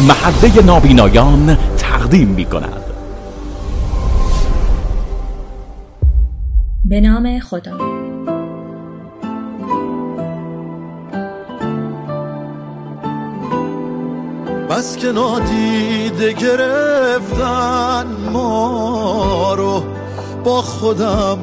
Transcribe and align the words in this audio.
محله 0.00 0.64
نابینایان 0.66 1.58
تقدیم 1.78 2.28
می 2.28 2.44
کند 2.44 2.82
به 6.84 7.00
نام 7.00 7.38
خدا. 7.38 7.78
بس 14.70 14.96
که 14.96 15.12
نادیده 15.12 16.32
گرفتن 16.32 18.06
ما 18.32 19.54
رو 19.54 19.82
با 20.44 20.62
خودم 20.62 21.38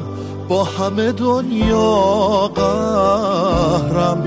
با 0.48 0.64
همه 0.64 1.12
دنیا 1.12 2.50
قهرم. 2.54 4.22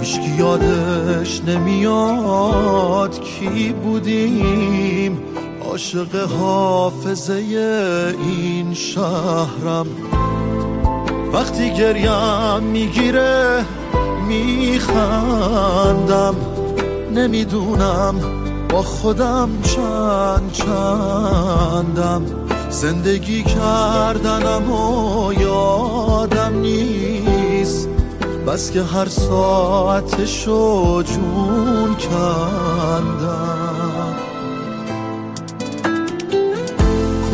هیچکی 0.00 0.30
یادش 0.38 1.40
نمیاد 1.46 3.20
کی 3.20 3.72
بودیم. 3.72 5.20
عاشق 5.70 6.30
حافظه 6.40 7.34
این 8.22 8.74
شهرم. 8.74 9.86
وقتی 11.32 11.70
گریم 11.70 12.62
می‌گیره 12.62 13.64
میخندم. 14.28 16.34
نمی‌دونم 17.14 18.14
با 18.68 18.82
خودم 18.82 19.48
چند 19.62 20.52
چندم. 20.52 22.22
زندگی 22.72 23.42
کردنم 23.42 24.72
و 24.72 25.32
یادم 25.32 26.60
نیست. 26.60 27.88
بس 28.46 28.70
که 28.70 28.82
هر 28.82 29.08
ساعتشو 29.08 31.02
جون 31.02 31.94
کندم. 31.94 34.14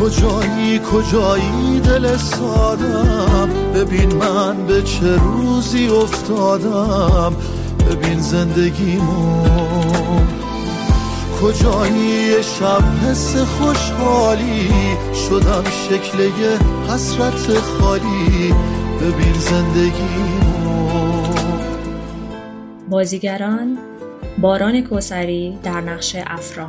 کجایی 0.01 0.79
کجایی 0.79 1.79
دل 1.79 2.17
سادم؟ 2.17 3.49
ببین 3.75 4.15
من 4.15 4.65
به 4.67 4.81
چه 4.81 5.15
روزی 5.15 5.87
افتادم؟ 5.87 7.35
ببین 7.89 8.19
زندگیمو. 8.19 10.38
کجایی 11.41 12.43
شب 12.43 12.83
حس 13.03 13.37
خوشحالی؟ 13.37 14.69
شدم 15.13 15.63
شکل 15.63 16.29
حسرت 16.89 17.59
خالی. 17.59 18.53
ببین 19.01 19.33
زندگیمو. 19.33 20.89
بازیگران 22.89 23.77
باران 24.37 24.81
کوسری 24.81 25.57
در 25.63 25.81
نقش 25.81 26.15
افرا 26.27 26.67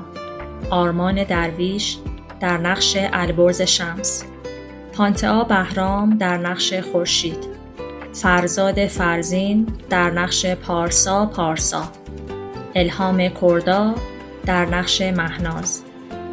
آرمان 0.70 1.24
درویش 1.24 1.98
در 2.40 2.58
نقش 2.58 2.96
البرز 3.12 3.62
شمس. 3.62 4.24
پانتئا 4.92 5.44
بهرام 5.44 6.16
در 6.18 6.38
نقش 6.38 6.74
خورشید. 6.74 7.46
فرزاد 8.12 8.86
فرزین 8.86 9.66
در 9.90 10.10
نقش 10.10 10.46
پارسا 10.46 11.26
پارسا. 11.26 11.82
الهام 12.74 13.28
کردا 13.28 13.94
در 14.46 14.64
نقش 14.66 15.00
مهناز. 15.02 15.82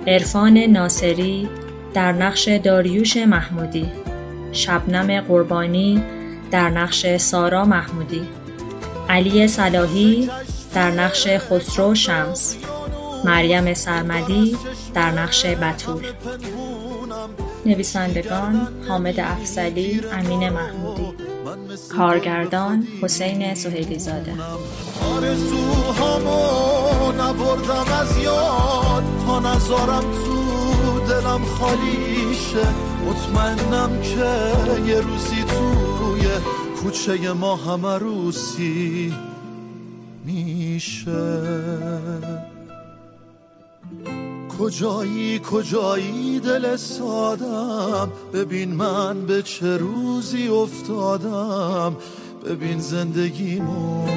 عرفان 0.07 0.57
ناصری 0.57 1.49
در 1.93 2.11
نقش 2.11 2.47
داریوش 2.47 3.17
محمودی. 3.17 3.91
شبنم 4.51 5.21
قربانی 5.21 6.03
در 6.51 6.69
نقش 6.69 7.17
سارا 7.17 7.65
محمودی. 7.65 8.27
علی 9.09 9.47
صلاحی 9.47 10.29
در 10.73 10.91
نقش 10.91 11.27
خسرو 11.27 11.95
شمس. 11.95 12.57
مریم 13.25 13.73
سرمدی 13.73 14.57
در 14.93 15.11
نقش 15.11 15.45
بتول. 15.45 16.05
نویسندگان 17.65 18.67
حامد 18.87 19.19
افزلی 19.19 20.01
امین 20.13 20.49
محمودی. 20.49 21.13
کارگردان 21.97 22.87
حسین 23.01 23.55
سهیلی 23.55 23.99
زاده 23.99 24.33
آرزوهامو 25.17 27.11
نبردم 27.11 27.85
از 28.01 28.17
یاد 28.17 29.03
تا 29.25 29.39
نذارم 29.39 30.01
تو 30.01 30.99
دلم 31.07 31.41
خالی 31.45 32.35
شه. 32.35 32.67
مطمئنم 33.05 34.01
که 34.01 34.53
یه 34.87 35.01
روزی 35.01 35.43
توی 35.43 36.27
کوچه 36.81 37.33
ما 37.33 37.55
همه 37.55 37.97
روسی 37.97 39.13
میشه. 40.25 41.41
کجایی 44.59 45.39
کجایی 45.51 46.39
دل 46.39 46.75
سادم؟ 46.75 48.11
ببین 48.33 48.73
من 48.73 49.25
به 49.25 49.41
چه 49.41 49.77
روزی 49.77 50.47
افتادم؟ 50.47 51.95
ببین 52.45 52.79
زندگیمو 52.79 54.07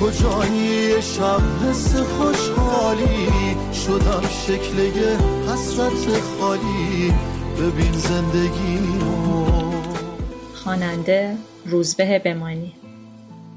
کجایی 0.00 1.02
شب 1.02 1.40
حس 1.62 1.96
خوشحالی؟ 1.96 3.28
شدم 3.72 4.22
شکل 4.28 4.78
یه 4.78 5.18
حسرت 5.52 6.20
خالی. 6.40 7.14
ببین 7.58 7.92
زندگیمو 7.92 9.46
خواننده 10.54 11.36
روزبه 11.66 12.18
بمانی. 12.18 12.72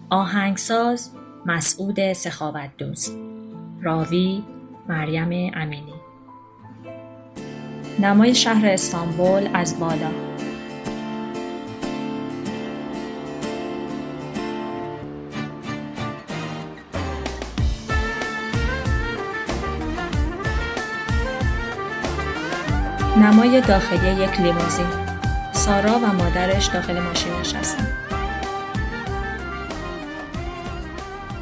آهنگساز 0.10 1.10
مسعود 1.46 2.14
سخاوت 2.14 2.70
دوست 2.78 3.18
راوی 3.82 4.44
مریم 4.90 5.52
امینی. 5.56 5.94
نمای 8.00 8.36
شهر 8.36 8.66
استانبول 8.66 9.50
از 9.54 9.80
بالا. 9.80 10.29
نمای 23.20 23.62
داخلی 23.62 24.24
یک 24.24 24.40
لیموزین. 24.40 24.86
سارا 25.54 26.00
و 26.00 26.14
مادرش 26.14 26.66
داخل 26.66 27.00
ماشین 27.00 27.34
نشستن. 27.34 27.88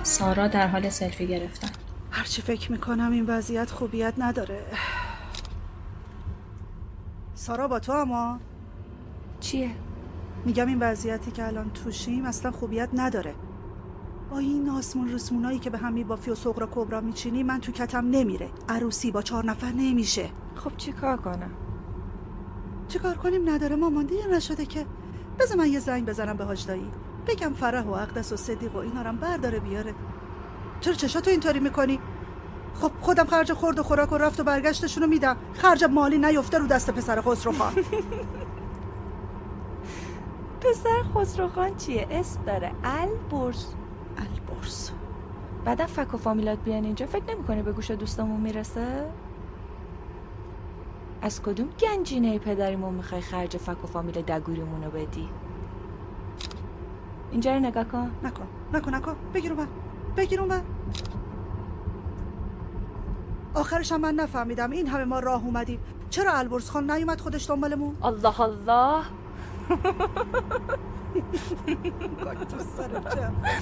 سارا 0.04 0.48
در 0.48 0.68
حال 0.68 0.90
سلفی 0.90 1.28
گرفتن. 1.28 1.70
هرچی 2.12 2.42
فکر 2.42 2.72
می‌کنم 2.72 3.12
این 3.12 3.26
وضعیت 3.26 3.72
خوبیت 3.72 4.14
نداره. 4.18 4.66
سارا 7.36 7.68
با 7.68 7.80
تو 7.80 7.92
اما؟ 7.92 8.40
چیه؟ 9.40 9.72
میگم 10.46 10.68
این 10.68 10.80
وضعیتی 10.80 11.32
که 11.32 11.48
الان 11.48 11.70
توشیم 11.70 12.26
اصلا 12.26 12.52
خوبیت 12.52 12.90
نداره. 12.94 13.34
با 14.32 14.38
این 14.38 14.70
آسمون 14.70 15.14
رسمونایی 15.14 15.59
که 15.59 15.70
به 15.70 15.78
هم 15.78 15.94
میبافی 15.94 16.32
و 16.32 16.36
سغرا 16.36 16.70
کبرا 16.72 17.02
میچینی 17.02 17.44
من 17.44 17.62
تو 17.62 17.72
کتم 17.72 18.09
نمیره. 18.09 18.50
عروسی 18.70 19.12
با 19.12 19.22
چهار 19.22 19.46
نفر 19.46 19.72
نمیشه. 19.72 20.30
خب 20.56 20.78
چی 20.78 20.92
کار 20.92 21.18
کنم؟ 21.18 21.52
چه 22.88 23.00
کار 23.00 23.16
کنیم؟ 23.16 23.50
نداره 23.50 23.75
مامان 23.75 24.06
دیر 24.06 24.28
نشده 24.28 24.66
که؟ 24.66 24.86
بذار 25.40 25.58
من 25.58 25.68
یه 25.68 25.80
زنگ 25.80 26.06
بزنم 26.06 26.38
به 26.38 26.44
حاجدایی 26.44 26.92
بگم 27.28 27.53
فرح 27.53 27.84
و 27.84 27.92
اقدس 27.92 28.34
و 28.34 28.36
صدیق 28.36 28.75
و 28.75 28.78
اینا 28.78 29.02
رم 29.02 29.18
برداره 29.18 29.59
بیاره. 29.59 29.94
چرا 30.81 30.94
چشاتو 30.94 31.30
اینطوری 31.30 31.59
می‌کنی؟ 31.59 32.00
خب 32.74 32.92
خودم 33.02 33.26
خرج 33.26 33.53
خورد 33.53 33.80
و 33.80 33.84
خوراک 33.84 34.12
و 34.12 34.18
رفت 34.18 34.40
و 34.40 34.44
برگشتشونو 34.44 35.08
میدم. 35.08 35.38
خرج 35.53 35.84
مالی 35.84 36.18
نیفته 36.18 36.58
رو 36.58 36.68
دست 36.68 36.92
پسر 36.92 37.22
خسرو 37.22 37.52
خان 37.52 37.74
پسر 40.62 41.03
خسرو 41.16 41.47
خان 41.47 41.76
چیه؟ 41.76 42.08
اسم 42.11 42.44
داره. 42.44 42.72
البرز. 42.84 43.66
البرز. 44.17 44.90
بعدا 45.66 45.85
فک 45.85 46.14
و 46.14 46.17
فامیلات 46.17 46.59
بیان 46.59 46.84
اینجا. 46.84 47.06
فکر 47.06 47.23
نمی‌کنی 47.35 47.61
به 47.61 47.72
گوش 47.72 47.91
دوستامون 47.91 48.41
می‌رسه؟ 48.41 49.06
از 51.22 51.41
کدوم 51.41 51.69
گنجینه 51.79 52.40
پدریمون 52.40 52.93
می‌خوای 52.93 53.22
خرج 53.22 53.58
فک 53.58 53.84
و 53.84 53.87
فامیل 53.87 54.22
دگوریمونو 54.22 54.90
بدی؟ 54.90 55.29
اینجا 57.31 57.53
رو 57.53 57.59
نگاه 57.59 57.84
کن. 57.84 58.11
نکن. 58.23 58.47
نکن 58.73 58.96
نکن. 58.96 59.16
بگیر 59.34 59.53
من 59.53 59.67
بگیر 60.17 60.41
من 60.41 60.61
آخرش 63.53 63.91
هم 63.91 64.02
من 64.02 64.16
نفهمیدم. 64.16 64.72
این 64.72 64.87
همه 64.87 65.03
ما 65.03 65.19
راه 65.19 65.43
اومدیم. 65.46 65.79
چرا 66.09 66.34
البرز 66.34 66.69
خان 66.69 66.91
نیومد 66.91 67.22
خودش 67.22 67.49
دنبالمون؟ 67.49 67.97
الله 68.03 68.41
الله. 68.41 69.03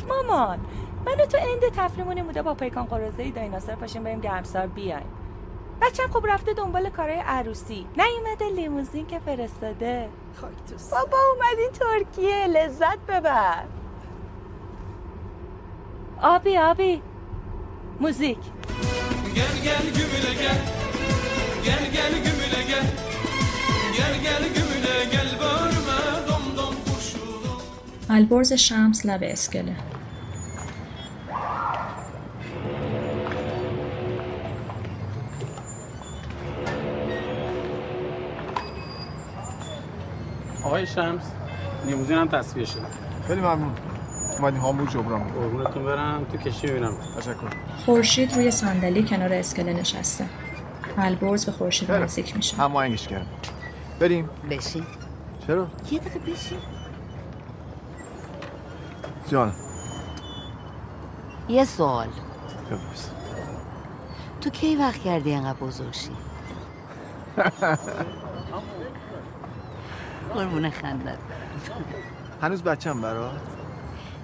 مامان 0.09 0.59
من 1.05 1.15
تو 1.15 1.37
اند 1.37 1.73
تفریمون 1.75 2.23
بوده 2.23 2.41
با 2.41 2.53
پیکان 2.53 2.85
قرازه 2.85 3.23
ای 3.23 3.31
دایناسور 3.31 3.75
پاشیم 3.75 4.03
بریم 4.03 4.19
گرمسار 4.19 4.67
بیایم. 4.67 5.07
بچم 5.81 6.07
خب 6.13 6.27
رفته 6.27 6.53
دنبال 6.53 6.89
کارهای 6.89 7.19
عروسی. 7.19 7.87
نیومده 7.97 8.49
لیموزین 8.55 9.07
که 9.07 9.19
فرستاده. 9.19 10.09
خاک 10.41 10.51
بابا 10.91 11.17
اومدین 11.33 11.69
ترکیه. 11.79 12.47
لذت 12.47 12.97
ببر. 13.07 13.63
آبی 16.21 16.57
آبی. 16.57 17.01
موزیک. 17.99 18.37
gel 19.65 19.85
gümüle 19.97 20.33
gel 20.41 20.59
Gel 21.65 21.85
gel 21.95 22.11
gümüle 22.25 22.61
gel 22.71 22.85
Gel 23.97 24.15
gel 24.23 24.43
gümüle 24.55 24.95
gel 25.11 25.29
Bağırma 25.41 25.99
dom 26.27 26.57
dom 26.57 26.75
kurşunum 26.85 27.61
البرز 28.09 28.53
شمس 28.53 29.05
لب 29.05 29.23
اسکله. 29.23 29.75
آقای 40.65 40.85
شمس 40.85 41.23
لیموزین 41.85 42.17
هم 42.17 42.27
تصویه 42.27 42.65
شده. 42.65 42.81
خیلی 43.27 43.41
ممنون. 43.41 43.73
اومدیم 44.39 44.61
هامبورگ 44.61 44.89
جبران 44.89 45.23
قربونتون 45.23 45.83
برم 45.85 46.25
تو 46.31 46.37
کشتی 46.37 46.67
می‌بینم. 46.67 46.97
تشکر. 47.17 47.33
خورشید 47.85 48.33
روی 48.35 48.51
صندلی 48.51 49.03
کنار 49.03 49.33
اسکله 49.33 49.73
نشسته. 49.73 50.25
البرز 50.97 51.45
به 51.45 51.51
خورشید. 51.51 51.91
نزدیک 51.91 52.35
میشه. 52.35 52.57
هم 52.57 52.75
آهنگش 52.75 53.07
کردم 53.07 53.25
بریم. 53.99 54.29
بشین. 54.49 54.85
چرا؟ 55.47 55.67
یه 55.91 55.99
دقیقه 55.99 56.19
بشین. 56.19 56.57
جان. 59.27 59.53
یه 61.49 61.65
سوال. 61.65 62.07
بپرس 62.71 63.09
تو 64.41 64.49
کی 64.49 64.75
وقت 64.75 65.03
کردی 65.03 65.33
انقدر 65.33 65.59
بزرگ 65.59 65.93
شی؟ 65.93 66.09
قربون 70.35 70.69
خندت. 70.69 71.17
هنوز 72.41 72.63
بچم 72.63 73.01
برات 73.01 73.31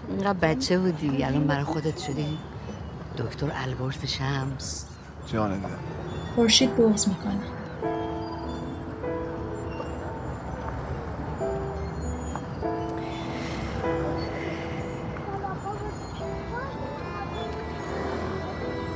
اینقدر 0.10 0.34
بچه 0.34 0.80
بودی 0.80 1.24
الان 1.24 1.48
برای 1.48 1.64
خودت 1.64 1.98
شدی. 1.98 2.38
دکتر 3.18 3.52
البرز 3.56 4.06
شمس. 4.06 4.86
جان 5.28 5.60
دلم 5.60 5.70
خورشید 6.36 6.76
بغض 6.76 7.08
می‌کنه. 7.08 7.40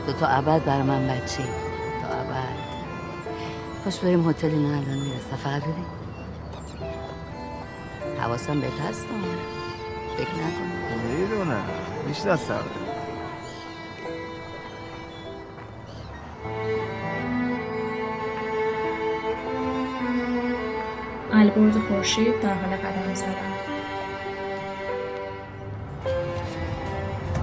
تو 0.07 0.13
تا 0.13 0.27
ابد 0.27 0.65
برای 0.65 0.83
من 0.83 1.07
بچه. 1.07 1.43
تا 2.01 2.07
ابد. 2.07 2.55
خوش 3.83 3.99
بریم 3.99 4.29
هتل 4.29 4.47
اینا 4.47 4.69
الان 4.69 4.97
می‌رسه. 4.97 5.35
فقط 5.43 5.61
ببین. 5.61 5.94
حواسم 8.35 8.59
بهت 8.59 8.79
هست. 8.89 9.07
فکر 10.17 10.29
نکنم 10.29 10.99
می‌دونم. 11.19 11.63
بیشتر 12.07 12.29
از 12.29 12.39
سر 12.39 12.61
البرز 21.33 21.77
خورشید 21.77 22.39
در 22.39 22.53
حال 22.53 22.75
قدم 22.75 23.13
زدن. 23.13 23.31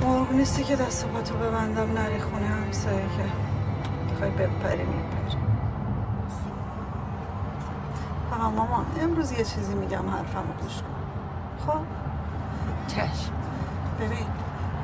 مرغ 0.03 0.33
نیستی 0.33 0.65
که 0.65 0.77
دست 0.77 1.05
و 1.05 1.09
پاتو 1.09 1.35
ببندم 1.35 1.93
نری 1.93 2.19
خونه 2.19 2.47
همسایه 2.47 2.97
که 2.99 3.25
می‌خوای 4.11 4.31
بپری 4.31 4.85
میپری 4.85 5.37
فقط 8.31 8.42
مامان 8.57 8.87
امروز 9.01 9.33
یه 9.33 9.45
چیزی 9.45 9.75
میگم 9.75 10.11
حرفم 10.11 10.39
رو 10.39 10.63
گوش 10.63 10.77
کن. 10.77 11.73
خب؟ 11.73 11.79
چشم. 12.89 13.33
ببین 14.01 14.27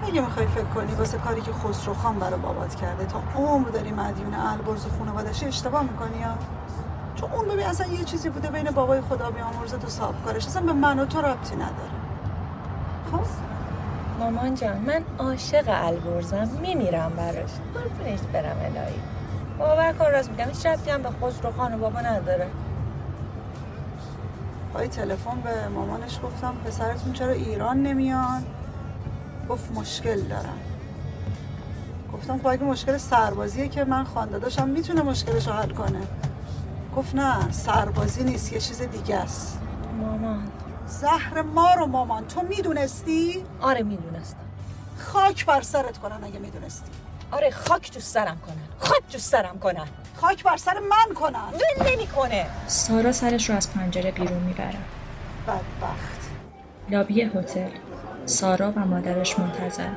اگه 0.07 0.21
می‌خوای 0.21 0.47
فکر 0.47 0.65
کنی 0.65 0.95
واسه 0.95 1.19
کاری 1.19 1.41
که 1.41 1.53
خسرو 1.53 1.95
خان 1.95 2.19
برای 2.19 2.41
بابات 2.41 2.75
کرده 2.75 3.05
تا 3.05 3.23
عمر 3.37 3.69
داری 3.69 3.93
مدیون 3.93 4.35
البرز 4.35 4.87
و 4.87 4.89
خانوادش 4.99 5.45
اشتباه 5.45 5.83
می‌کنی 5.83 6.19
یا 6.19 6.35
چون 7.15 7.31
اون 7.33 7.49
ببین 7.49 7.67
اصلا 7.67 7.87
یه 7.87 8.05
چیزی 8.05 8.29
بوده 8.29 8.51
بین 8.51 8.71
بابای 8.71 9.01
خدا 9.01 9.31
بیامرزه 9.31 9.77
تو 9.77 9.89
صاحب 9.89 10.25
کارش 10.25 10.47
اصلا 10.47 10.63
به 10.63 10.73
من 10.73 10.99
و 10.99 11.05
تو 11.05 11.21
ربطی 11.21 11.55
نداره. 11.55 11.91
خب؟ 13.13 13.27
مامان 14.21 14.55
جان 14.55 14.77
من 14.77 15.05
عاشق 15.19 15.65
البرزم 15.67 16.49
میمیرم 16.63 17.13
براش. 17.17 17.51
قربونش 17.75 18.21
برم 18.33 18.57
الهی. 18.65 19.01
باور 19.59 19.93
کن 19.93 20.05
راست 20.05 20.31
میگم 20.31 20.45
هیچ 20.45 20.67
ربطی 20.67 20.91
هم 20.91 21.03
به 21.03 21.11
خسرو 21.11 21.53
خان 21.53 21.75
و 21.75 21.79
بابا 21.79 22.01
نداره. 22.01 22.47
پای 24.75 24.89
تلفن 24.89 25.41
به 25.41 25.69
مامانش 25.69 26.21
گفتم 26.23 26.55
پسرتون 26.65 27.13
چرا 27.13 27.33
ایران 27.33 27.83
نمیان؟ 27.83 28.45
گفت 29.49 29.73
مشکل 29.73 30.21
دارم. 30.21 30.59
گفتم 32.13 32.39
خب 32.39 32.47
اگه 32.47 32.65
مشکل 32.65 32.97
سربازیه 32.97 33.69
که 33.69 33.85
من 33.85 34.05
خانداداشم 34.05 34.69
می‌تونه 34.69 35.03
مشکلش 35.03 35.49
رو 35.49 35.53
حل 35.53 35.71
کنه. 35.71 36.01
گفت 36.97 37.15
نه 37.15 37.51
سربازی 37.51 38.25
نیست 38.25 38.53
یه 38.53 38.61
چیز 38.61 38.83
دیگه 38.83 39.17
است. 39.17 39.61
مامان. 40.01 40.49
زهر 40.87 41.43
ما 41.43 41.75
رو 41.75 41.87
مامان. 41.87 42.27
تو 42.27 42.43
می‌دونستی؟ 42.43 43.45
آره 43.61 43.83
می‌دونستم. 43.83 44.39
خاک 44.99 45.47
بر 45.47 45.61
سرت 45.61 45.99
کنن 45.99 46.25
اگه 46.25 46.39
می‌دونستی. 46.39 46.91
آره 47.33 47.51
خاک 47.51 47.91
تو 47.91 48.01
سرم 48.01 48.39
کنن. 48.47 48.79
خاک 48.79 49.03
تو 49.13 49.19
سرم 49.19 49.59
کنن. 49.59 49.87
خاک 50.17 50.45
بر 50.45 50.57
سر 50.57 50.79
من 50.79 51.15
کنن. 51.15 51.39
ول 51.53 51.93
نمی‌کنه. 51.93 52.47
سارا 52.67 53.13
سرش 53.13 53.51
رو 53.51 53.57
از 53.57 53.73
پنجره 53.73 54.11
بیرون 54.11 54.43
می‌بره. 54.43 54.79
بدبخت. 55.47 56.31
لابی 56.91 57.23
هتل. 57.23 57.71
سارا 58.27 58.73
و 58.77 58.79
مادرش 58.79 59.39
منتظر. 59.39 59.89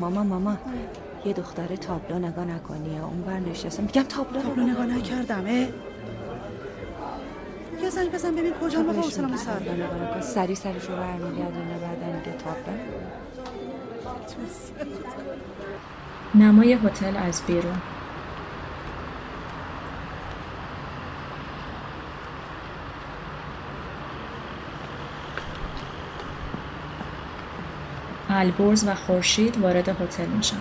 ماما 0.00 0.22
ماما. 0.22 0.56
یه 1.24 1.32
دختر 1.32 1.76
تابلو 1.76 2.18
نگاه 2.18 2.44
نکنی 2.44 2.98
اون 2.98 3.22
بر 3.22 3.50
نشسته. 3.50 3.82
میگم 3.82 4.02
تابلو 4.02 4.42
تابلو 4.42 4.62
نگاه 4.62 4.86
نکردم 4.86 5.44
زنگ 7.90 8.12
بزن 8.12 8.34
ببین 8.34 8.52
کجا 8.62 8.82
ما 8.82 8.92
حوصلمون 8.92 9.36
سر 9.36 9.58
داره. 9.58 10.20
سری 10.20 10.54
سرش 10.54 10.84
رو 10.84 10.96
برمیگردونه 10.96 11.78
بعد 11.78 12.14
میگه 12.14 12.38
تابلو 12.38 13.00
نمای 16.34 16.72
هتل 16.72 17.16
از 17.16 17.42
بیرون. 17.46 17.80
البرز 28.28 28.88
و 28.88 28.94
خورشید 28.94 29.58
وارد 29.58 29.88
هتل 29.88 30.26
میشن. 30.26 30.60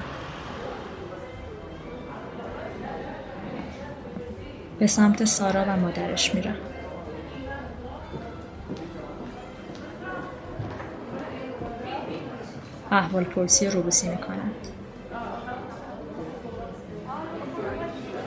به 4.80 4.88
سمت 4.88 5.26
سارا 5.26 5.66
و 5.68 5.78
مادرش 5.78 6.36
میرن. 6.36 6.56
احوال 12.92 13.24
پرسی 13.24 13.68
روبوسی 13.70 14.10
می‌کنند 14.10 14.68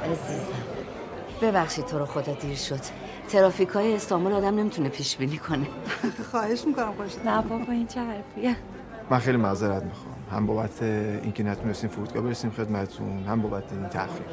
عزیزم 0.05 0.43
ببخشید 1.43 1.87
تو 1.87 1.99
رو 1.99 2.07
خدا 2.07 2.33
دیر 2.35 2.57
شد. 2.57 2.81
ترافیک 3.29 3.69
های 3.69 3.95
استانبول 3.95 4.33
آدم 4.33 4.55
نمی‌تونه 4.59 4.89
پیش 4.89 5.17
بینی 5.17 5.39
کنه. 5.39 5.67
خواهش 6.31 6.65
می‌کنم 6.67 6.93
خوش 6.97 7.17
نه 7.25 7.43
بابا 7.43 7.73
این 7.73 7.87
چه 7.87 8.01
حرفیه؟ 8.01 8.57
من 9.11 9.19
خیلی 9.19 9.37
معذرت 9.37 9.83
می‌خوام. 9.83 10.15
هم 10.33 10.47
بابت 10.47 10.83
اینکه 10.83 11.43
نتونستیم 11.43 11.91
فرودگاه 11.91 12.23
برسیم 12.23 12.51
خدمتتون 12.51 13.25
هم 13.25 13.43
بابت 13.43 13.73
این 13.73 13.89
تاخیر 13.89 14.27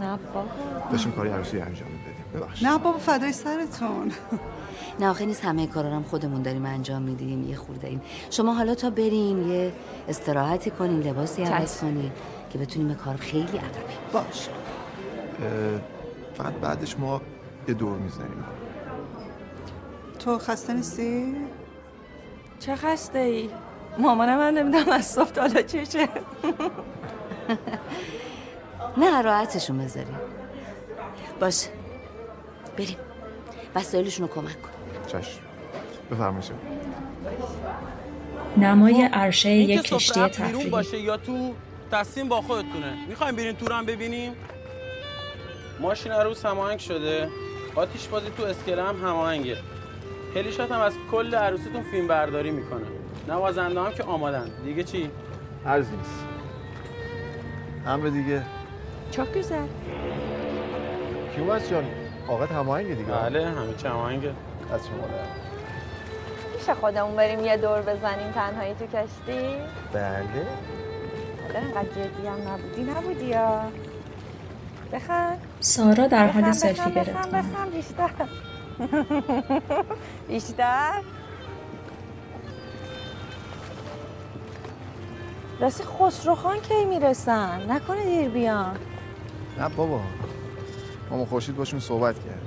نه 0.00 0.18
بابا. 0.34 0.48
داشتیم 0.92 1.12
کاری 1.12 1.30
عروسی 1.30 1.60
انجام 1.60 1.88
می‌دادیم. 1.88 2.09
ببخشید. 2.34 2.68
نه 2.68 2.78
بابا 2.78 2.98
فدای 2.98 3.32
سرتون. 3.32 4.12
نه 5.00 5.10
آخه 5.10 5.24
نیست 5.24 5.44
همه 5.44 5.66
کارا 5.66 5.88
رو 5.88 5.94
هم 5.94 6.02
خودمون 6.02 6.42
داریم 6.42 6.66
انجام 6.66 7.02
میدیم 7.02 7.50
یه 7.50 7.56
خورده 7.56 7.88
این 7.88 8.00
شما 8.30 8.54
حالا 8.54 8.74
تا 8.74 8.90
برین 8.90 9.48
یه 9.48 9.72
استراحتی 10.08 10.70
کنین 10.70 11.00
لباسی 11.00 11.42
عوض. 11.42 11.80
کنین 11.80 12.12
که 12.50 12.58
بتونیم 12.58 12.88
به 12.88 12.94
کار 12.94 13.16
خیلی 13.16 13.58
عقبی 13.58 13.94
باش. 14.12 14.48
فقط 16.34 16.52
بعدش 16.52 16.98
ما 16.98 17.20
یه 17.68 17.74
دور 17.74 17.98
می‌زنیم. 17.98 18.44
تو 20.18 20.38
خسته 20.38 20.72
نیستی؟ 20.72 21.36
چه 22.58 22.76
خسته 22.76 23.18
ای 23.18 23.50
مامانم 23.98 24.38
من 24.38 24.54
نمی‌دونم 24.54 24.88
از 24.88 25.06
صبح 25.06 25.40
حالا 25.40 25.62
چشه 25.62 26.08
نه 29.00 29.22
راحتشون 29.22 29.78
بذاریم. 29.78 30.18
باشه 31.40 31.68
بریم. 32.80 32.96
وسایلشون 33.74 34.28
رو 34.28 34.34
کمک 34.34 34.62
کن. 34.62 34.70
چشم. 35.06 35.40
بفرمایید. 36.10 36.52
نمای 38.56 39.02
عرشه 39.02 39.50
یک 39.50 39.82
کشتی 39.82 40.20
تفریحی. 40.20 40.70
باشه 40.70 40.98
یا 40.98 41.16
تو 41.16 41.54
تصمیم 41.92 42.28
با 42.28 42.40
خودتونه. 42.40 42.92
می‌خوایم 43.08 43.36
برین 43.36 43.56
تو 43.56 43.66
رو 43.66 43.74
هم 43.74 43.86
ببینیم؟ 43.86 44.32
ماشین 45.80 46.12
عروس 46.12 46.44
هماهنگ 46.44 46.78
شده. 46.78 47.28
آتیش 47.74 48.06
بازی 48.06 48.26
تو 48.36 48.42
اسکله 48.42 48.82
هم 48.82 48.96
هماهنگه. 48.96 49.56
هلیشات 50.36 50.72
هم 50.72 50.80
از 50.80 50.92
kل 51.12 51.34
عروسیتون 51.34 51.82
فیلم 51.82 52.06
برداری 52.06 52.50
می‌کنه. 52.50 52.86
نوازنده 53.28 53.80
هم 53.80 53.92
که 53.92 54.02
آمادن. 54.02 54.50
دیگه 54.64 54.84
چی؟ 54.84 55.10
عرض 55.66 55.86
نیست 55.90 56.24
امر 57.86 58.08
دیگه. 58.08 58.42
güzel. 59.12 59.68
کیومرس 61.34 61.70
جان؟ 61.70 61.84
آقت 62.30 62.52
هماهنگه 62.52 62.94
دیگه. 62.94 63.12
بله 63.12 63.46
همه 63.46 63.74
چه 63.74 63.88
هماهنگه. 63.88 64.32
از 64.72 64.80
شما 64.86 65.06
در. 65.06 65.24
میشه 66.58 66.74
خودمون 66.74 67.16
بریم 67.16 67.44
یه 67.44 67.56
دور 67.56 67.80
بزنیم 67.80 68.32
تنهایی 68.34 68.74
تو 68.74 68.86
کشتی؟ 68.86 69.56
بله. 69.92 70.46
حالا 71.42 71.58
اینقدر 71.58 71.88
جدی 71.88 72.26
هم 72.26 72.48
نبودی. 72.48 72.82
نبودی 72.82 73.24
یا؟ 73.24 73.60
بخند. 74.92 75.38
سارا 75.60 76.06
در 76.06 76.26
حال 76.26 76.52
سلفی 76.52 76.90
بخند، 76.90 76.94
گرفتن 76.94 77.30
بخند 77.30 77.52
بخند 77.52 77.74
بیشتر. 77.74 78.10
بیشتر. 80.28 81.00
راستی 85.60 85.84
خسرو 85.84 86.34
خان 86.34 86.60
کی 86.60 86.84
می‌رسن؟ 86.84 87.72
نکنه 87.72 88.04
دیر 88.04 88.28
بیان. 88.28 88.76
نه 89.58 89.68
بابا. 89.68 90.00
ماما 91.10 91.24
خورشید 91.24 91.56
باشون 91.56 91.80
صحبت 91.80 92.14
کرد. 92.14 92.42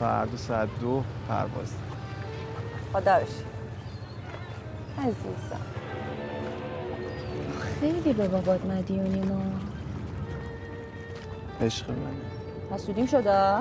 فردا 0.00 0.36
ساعت 0.36 0.68
دو 0.80 1.02
پرواز. 1.28 1.74
خدا. 2.92 3.14
عزیزم. 4.98 5.60
خیلی 7.80 8.12
به 8.12 8.28
بابات 8.28 8.64
مدیونی 8.64 9.20
ما 9.20 9.40
عشق 11.60 11.90
منه. 11.90 12.74
حسودیم 12.74 13.06
شده؟ 13.06 13.58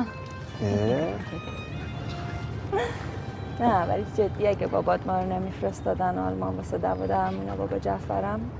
نه 3.59 3.85
ولی 3.89 4.05
جدی 4.17 4.47
اگه 4.47 4.67
بابات 4.67 5.07
ما 5.07 5.19
رو 5.19 5.33
نمیفرستادن 5.33 6.17
آلمان 6.17 6.55
واسه 6.55 6.77
دوا 6.77 7.07
درمون 7.07 7.55
بابا 7.55 7.79
جعفرم. 7.79 8.51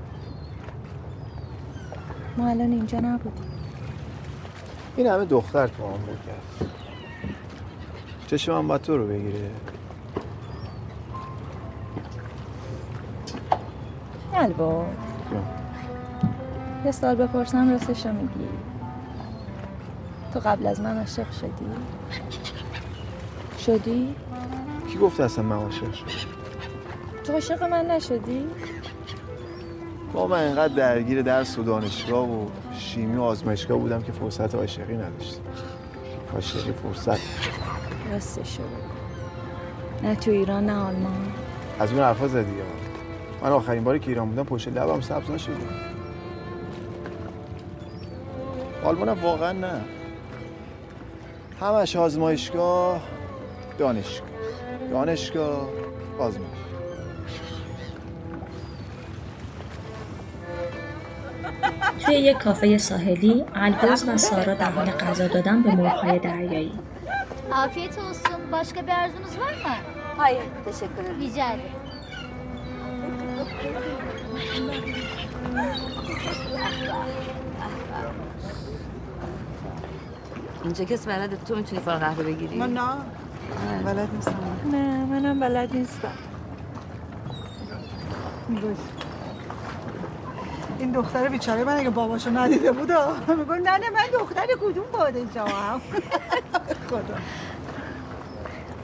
ما 2.36 2.48
الان 2.48 2.72
اینجا 2.72 3.00
نبودیم. 3.00 3.57
این 4.98 5.06
همه 5.06 5.24
دختر 5.24 5.66
تو 5.66 5.84
آمریکا 5.84 6.12
کرد 6.26 6.70
چشم 8.26 8.52
من 8.52 8.68
باید 8.68 8.80
تو 8.80 8.96
رو 8.96 9.06
بگیره 9.06 9.50
البا 14.34 14.86
یه 16.84 16.90
سال 16.90 17.14
بپرسم 17.14 17.70
راستش 17.70 18.06
رو 18.06 18.12
میگی 18.12 18.48
تو 20.34 20.40
قبل 20.40 20.66
از 20.66 20.80
من 20.80 20.98
عاشق 20.98 21.30
شدی؟ 21.30 21.66
شدی؟ 23.58 24.14
کی 24.92 24.98
گفت 24.98 25.20
اصلا 25.20 25.44
من 25.44 25.56
عاشق 25.56 25.92
شدم 25.92 26.08
تو 27.24 27.32
عاشق 27.32 27.62
من 27.62 27.86
نشدی؟ 27.86 28.46
با 30.12 30.26
من 30.26 30.40
اینقدر 30.40 30.74
درگیر 30.74 31.22
درس 31.22 31.58
و 31.58 31.62
دانشگاه 31.62 32.30
و 32.30 32.46
شیمی 32.78 33.16
و 33.16 33.22
آزمایشگاه 33.22 33.78
بودم 33.78 34.02
که 34.02 34.12
فرصت 34.12 34.54
عاشقی 34.54 34.96
نداشتم. 34.96 35.40
عاشقی 36.34 36.72
فرصت. 36.72 37.18
راستش. 38.12 38.58
نه 40.02 40.14
تو 40.14 40.30
ایران 40.30 40.66
نه 40.66 40.72
آلمان. 40.72 41.32
از 41.78 41.92
اون 41.92 42.02
حرفا 42.02 42.28
زدی 42.28 42.52
من 43.42 43.48
آخرین 43.48 43.84
باری 43.84 43.98
که 43.98 44.08
ایران 44.08 44.28
بودم 44.28 44.44
پشت 44.44 44.68
لبم 44.68 45.00
سبز 45.00 45.30
نشده 45.30 45.54
آلمانم 48.84 49.22
واقعا 49.22 49.52
نه. 49.52 49.80
همش 51.60 51.96
آزمایشگاه 51.96 53.00
دانشگاه. 53.78 54.28
دانشگاه 54.90 55.68
آزمایش 56.18 56.67
توی 62.08 62.16
یک 62.16 62.38
کافه 62.38 62.78
ساحلی 62.78 63.44
البرز 63.54 64.08
و 64.08 64.16
سارا 64.16 64.54
در 64.54 64.70
حال 64.70 64.86
غذا 64.90 65.26
دادن 65.26 65.62
به 65.62 65.74
مرغ‌های 65.74 66.18
دریایی 66.18 66.72
Afiyet 67.52 67.98
olsun. 67.98 68.52
Başka 68.52 68.86
bir 68.86 68.92
arzunuz 68.92 69.38
var 69.38 69.52
mı? 69.52 69.74
Hayır, 70.16 70.42
teşekkür 70.64 71.02
ederim. 71.02 71.20
Rica 71.20 71.46
ederim. 71.52 71.72
اینجا 80.64 80.84
کس 80.84 81.02
بلده 81.08 81.36
تو 81.46 81.56
می‌تونی 81.56 81.80
فال 81.86 81.98
قهوه 82.04 82.24
بگیری 82.24 82.56
من 82.62 82.72
نه 82.78 82.90
بلد 83.86 84.08
نیستم 84.16 84.42
نه 84.72 84.84
منم 85.12 85.40
بلد 85.40 85.70
نیستم 85.76 86.16
این 90.78 90.92
دختر 90.92 91.28
بیچاره 91.28 91.64
من 91.64 91.76
اگه 91.78 91.90
باباشو 91.90 92.30
ندیده 92.30 92.72
بود 92.72 92.90
آه، 92.90 93.18
میگم 93.28 93.52
نه 93.54 93.70
نه 93.70 93.90
من 93.90 94.06
دختر 94.12 94.46
کدوم 94.60 94.84
پادشاهم؟ 94.84 95.80
خدا. 96.90 97.16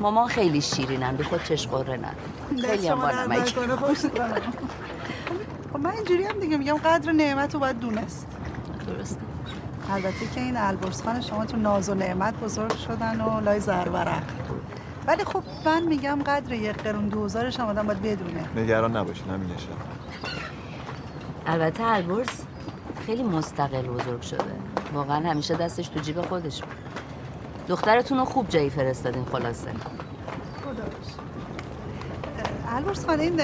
مامان 0.00 0.28
خیلی 0.28 0.60
شیرینن 0.60 1.16
بی 1.16 1.22
خود 1.24 1.44
چش 1.44 1.68
قره 1.68 1.96
نداره 1.96 2.68
خیلی 2.68 2.88
هم 2.88 2.94
شما 2.96 3.10
در 3.12 3.26
بانمک. 3.26 3.54
کنه 3.54 3.76
خوش 3.76 4.00
کنم. 4.02 4.34
خب 5.72 5.78
من 5.80 5.90
اینجوری 5.90 6.24
هم 6.24 6.40
دیگه 6.40 6.56
میگم 6.56 6.76
قدر 6.76 7.12
نعمت 7.12 7.54
رو 7.54 7.60
باید 7.60 7.80
دونست. 7.80 8.26
درسته. 8.86 9.20
البته 9.90 10.26
که 10.34 10.40
این 10.40 10.56
البرز 10.56 11.02
خان 11.02 11.20
شما 11.20 11.44
تو 11.46 11.56
ناز 11.56 11.88
و 11.88 11.94
نعمت 11.94 12.34
بزرگ 12.40 12.76
شدن 12.76 13.20
و 13.20 13.40
لای 13.40 13.60
زرورق 13.60 14.22
ولی 15.06 15.24
خب 15.24 15.42
من 15.64 15.82
میگم 15.82 16.22
قدر 16.26 16.52
یک 16.52 16.76
قرون 16.82 17.08
دوزارش 17.08 17.60
هم 17.60 17.66
آدم 17.66 17.86
باید 17.86 18.02
بدونه. 18.02 18.48
نگران 18.56 18.96
نباشین 18.96 19.28
همین 19.28 19.50
نشه 19.54 19.68
البته 21.46 21.84
البرز 21.84 22.28
خیلی 23.06 23.22
مستقل 23.22 23.82
بزرگ 23.82 24.22
شده. 24.22 24.44
واقعا 24.94 25.30
همیشه 25.30 25.54
دستش 25.54 25.88
تو 25.88 26.00
جیب 26.00 26.22
خودش. 26.22 26.60
بود 26.60 26.74
دخترتون 27.68 28.18
رو 28.18 28.24
خوب 28.24 28.48
جایی 28.48 28.70
فرستادین 28.70 29.24
خلاصه. 29.24 29.70
البرز 32.68 33.06
خان 33.06 33.20
این 33.20 33.40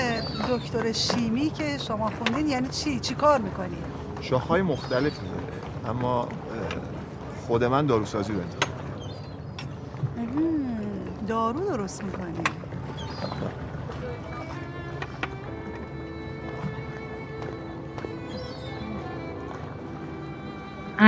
دکتر 0.48 0.92
شیمی 0.92 1.50
که 1.50 1.78
شما 1.78 2.10
خوندین 2.10 2.48
یعنی 2.48 2.68
چی؟ 2.68 3.00
چی 3.00 3.14
کار 3.14 3.38
می‌کنین؟ 3.40 3.78
شاخهای 4.20 4.62
مختلفی 4.62 5.26
داره 5.26 5.90
اما 5.90 6.28
خود 7.46 7.64
من 7.64 7.86
داروسازی 7.86 8.32
رو 8.32 8.38
انتخاب 8.40 8.70
دارو 11.28 11.60
درست 11.60 12.04
می‌کنین 12.04 12.44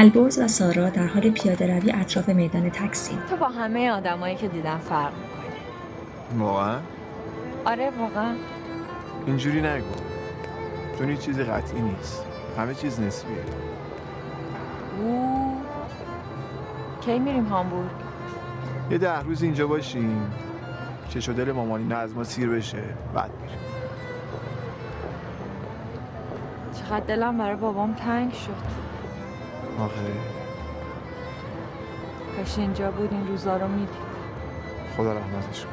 البرز 0.02 0.38
و 0.38 0.48
سارا 0.48 0.88
در 0.88 1.06
حال 1.06 1.30
پیاده 1.30 1.78
روی 1.78 1.92
اطراف 1.92 2.28
میدان 2.28 2.70
تکسیم 2.70 3.18
تو 3.30 3.36
با 3.36 3.48
همه 3.48 3.90
آدمایی 3.90 4.36
که 4.36 4.48
دیدم 4.48 4.78
فرق 4.78 5.12
می‌کنی. 5.12 6.38
واقعا؟ 6.38 6.78
آره 7.64 7.90
واقعا. 7.98 8.34
اینجوری 9.26 9.60
نگو. 9.60 9.86
چون 10.98 11.08
هیچ 11.10 11.20
چیزی 11.20 11.42
قطعی 11.42 11.80
نیست. 11.80 12.24
همه 12.58 12.74
چیز 12.74 13.00
نسبیه. 13.00 13.36
او 15.00 15.56
کی 17.00 17.18
میریم 17.18 17.44
هامبورگ؟ 17.44 17.90
یه 18.90 18.98
ده 18.98 19.20
روز 19.20 19.42
اینجا 19.42 19.66
باشیم. 19.66 20.32
چش 21.08 21.28
و 21.28 21.32
دل 21.32 21.52
مامانی 21.52 21.84
نه 21.84 21.96
از 21.96 22.14
ما 22.14 22.24
سیر 22.24 22.48
بشه. 22.48 22.82
بعد 23.14 23.30
میریم. 23.42 23.58
چقدر 26.74 27.06
دلم 27.06 27.38
برای 27.38 27.56
بابام 27.56 27.94
تنگ 27.94 28.32
شد. 28.32 28.81
آخه. 29.84 30.12
کاش 32.36 32.58
اینجا 32.58 32.90
بود 32.90 33.12
این 33.12 33.28
روزا 33.28 33.56
رو 33.56 33.68
می‌دید. 33.68 33.88
خدا 34.96 35.12
رحمتش 35.12 35.60
کنه. 35.60 35.72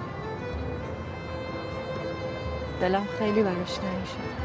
دلم 2.82 3.06
خیلی 3.20 3.44
براش 3.44 3.74
تنگ 3.74 4.06
شد 4.06 4.40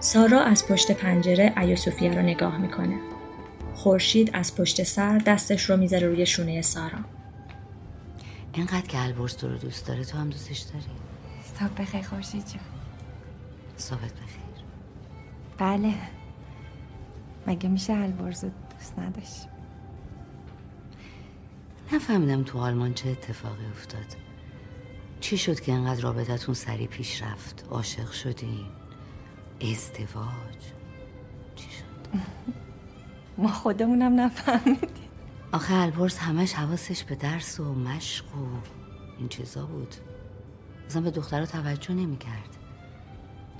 سارا 0.00 0.40
از 0.40 0.68
پشت 0.68 0.92
پنجره 0.92 1.52
ایا 1.56 1.76
صوفیه 1.76 2.14
رو 2.14 2.22
نگاه 2.22 2.58
می‌کنه. 2.58 3.15
خورشید 3.86 4.30
از 4.32 4.54
پشت 4.54 4.82
سر 4.82 5.18
دستش 5.18 5.70
رو 5.70 5.76
می‌ذاره 5.76 6.06
روی 6.06 6.26
شونه 6.26 6.62
سارا. 6.62 6.98
اینقدر 8.52 8.86
که 8.86 9.02
البرز 9.02 9.36
تو 9.36 9.48
رو 9.48 9.58
دوست 9.58 9.86
داره 9.86 10.04
تو 10.04 10.18
هم 10.18 10.30
دوستش 10.30 10.58
داری؟ 10.58 10.84
صبح 11.58 11.82
بخیر 11.82 12.02
خورشید 12.02 12.46
جان. 12.46 12.60
صحبت 13.76 14.12
بخیر. 14.12 14.64
بله. 15.58 15.94
مگه 17.46 17.68
میشه 17.68 17.92
البرز 17.92 18.44
رو 18.44 18.50
دوست 18.74 18.98
نداشت؟ 18.98 19.48
نفهمیدم 21.92 22.42
تو 22.42 22.58
آلمان 22.58 22.94
چه 22.94 23.08
اتفاقی 23.08 23.66
افتاد. 23.66 24.16
چی 25.20 25.38
شد 25.38 25.60
که 25.60 25.72
انقدر 25.72 26.00
رابطتون 26.00 26.54
سریع 26.54 26.86
پیش 26.86 27.22
رفت؟ 27.22 27.64
عاشق 27.70 28.10
شدین؟ 28.10 28.66
ازدواج؟ 29.60 30.56
ما 33.38 33.48
خودمونم 33.48 34.20
نفهمیدیم. 34.20 35.08
آخه 35.52 35.74
البرز 35.74 36.18
همش 36.18 36.52
حواسش 36.54 37.04
به 37.04 37.14
درس 37.14 37.60
و 37.60 37.74
مشق 37.74 38.24
و 38.24 38.46
این 39.18 39.28
چیزا 39.28 39.66
بود. 39.66 39.94
اصلا 40.86 41.02
به 41.02 41.10
دخترها 41.10 41.46
توجه 41.46 41.94
نمی‌کرد. 41.94 42.56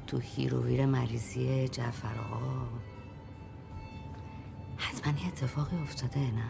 تو 0.06 0.18
هیروویر 0.18 0.86
مریضی 0.86 1.68
جعفر 1.68 2.18
آقا. 2.18 2.66
حتما 4.76 5.12
یه 5.20 5.26
اتفاقی 5.26 5.76
افتاده 5.76 6.20
نه؟ 6.20 6.44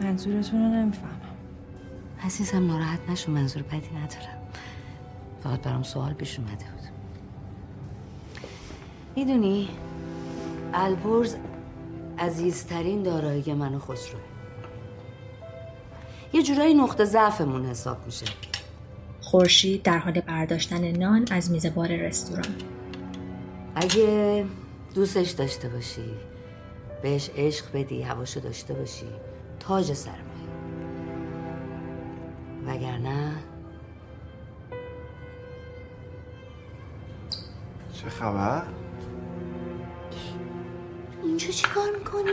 منظورتون 0.00 0.60
رو 0.60 0.68
نمی‌فهمم. 0.68 1.20
عزیزم 2.22 2.66
ناراحت 2.66 3.10
نشو 3.10 3.32
منظور 3.32 3.62
بدی 3.62 3.90
ندارم. 3.90 4.48
فقط 5.40 5.60
برام 5.60 5.82
سوال 5.82 6.12
پیش 6.12 6.38
اومده 6.38 6.75
می‌دونی 9.16 9.68
البرز 10.74 11.36
عزیزترین 12.18 13.02
دارایی 13.02 13.54
من 13.54 13.74
و 13.74 13.78
خسروه 13.78 14.20
یه 16.32 16.42
جورایی 16.42 16.74
نقطه 16.74 17.04
ضعفمون 17.04 17.66
حساب 17.66 18.06
میشه. 18.06 18.26
خورشید 19.20 19.82
در 19.82 19.98
حال 19.98 20.20
برداشتن 20.20 20.90
نان 20.90 21.26
از 21.30 21.50
میز 21.50 21.66
بار 21.66 21.88
رستوران. 21.88 22.54
اگه 23.74 24.44
دوستش 24.94 25.30
داشته 25.30 25.68
باشی 25.68 26.14
بهش 27.02 27.30
عشق 27.36 27.64
بدی 27.74 28.02
هواشو 28.02 28.40
داشته 28.40 28.74
باشی 28.74 29.06
تاج 29.60 29.92
سرمایه. 29.92 30.22
وگرنه 32.66 33.32
چه 37.92 38.08
خبر؟ 38.08 38.62
اینجا 41.22 41.48
چی 41.48 41.66
کار 41.66 41.90
می‌کنی؟ 41.98 42.32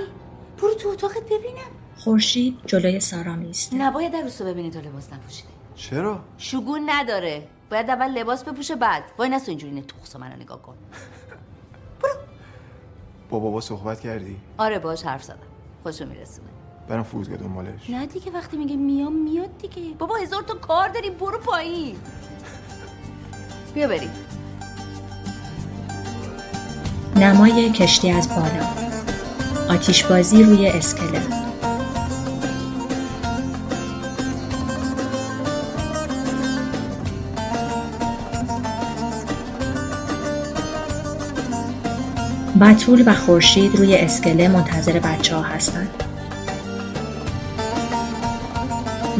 برو 0.57 0.73
تو 0.73 0.89
اتاقت 0.89 1.23
ببینم. 1.23 1.71
خورشید 1.97 2.59
جلوی 2.65 2.99
سارا 2.99 3.35
میسته 3.35 3.75
نباید 3.75 4.15
عروسو 4.15 4.45
ببینی 4.45 4.71
تا 4.71 4.79
لباس 4.79 5.13
نپوشیده. 5.13 5.49
چرا؟ 5.75 6.19
شگون 6.37 6.81
نداره. 6.85 7.47
باید 7.71 7.89
اول 7.89 8.11
لباس 8.11 8.43
بپوشه 8.43 8.75
بعد. 8.75 9.03
وای 9.17 9.29
نسو 9.29 9.51
اینجوری 9.51 9.73
نه 9.73 9.81
تخص 9.81 10.15
منو 10.15 10.35
نگاه 10.35 10.61
کن. 10.61 10.75
با 13.29 13.39
بابا 13.39 13.61
صحبت 13.61 13.99
کردی؟ 13.99 14.37
آره 14.57 14.79
باش 14.79 15.03
حرف 15.03 15.23
زدم. 15.23 15.37
خوشو 15.83 16.05
میرسونه. 16.05 16.47
برم 16.87 17.03
فرودگاه 17.03 17.37
دنبالش. 17.37 17.89
نه 17.89 18.05
دیگه 18.05 18.31
وقتی 18.31 18.57
میگه 18.57 18.75
میام 18.75 19.13
میاد 19.13 19.57
دیگه. 19.57 19.93
بابا 19.93 20.15
هزار 20.15 20.41
تا 20.41 20.53
کار 20.53 20.89
داری 20.89 21.09
برو 21.09 21.37
پایین. 21.37 21.95
بیا 23.73 23.87
بریم. 23.87 24.11
نمای 27.15 27.71
کشتی 27.71 28.11
از 28.11 28.29
بالا 28.29 28.67
آتیشبازی 29.69 30.43
روی 30.43 30.67
اسکله 30.67 31.21
بطول 42.61 43.03
و 43.05 43.13
خورشید 43.13 43.75
روی 43.75 43.95
اسکله 43.95 44.47
منتظر 44.47 44.99
بچه 44.99 45.35
ها 45.35 45.41
هستند. 45.41 45.89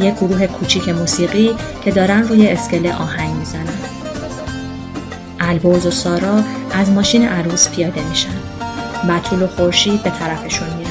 یک 0.00 0.14
گروه 0.14 0.46
کوچیک 0.46 0.88
موسیقی 0.88 1.50
که 1.84 1.90
دارن 1.90 2.22
روی 2.28 2.48
اسکله 2.48 2.94
آهنگ 2.94 3.34
می‌زنن. 3.34 3.78
البرز 5.40 5.86
و 5.86 5.90
سارا 5.90 6.42
از 6.74 6.90
ماشین 6.90 7.28
عروس 7.28 7.68
پیاده 7.68 8.08
میشن. 8.08 8.34
بطول 9.08 9.42
و 9.42 9.46
خورشید 9.46 10.02
به 10.02 10.10
طرفشون 10.10 10.68
میرن. 10.68 10.90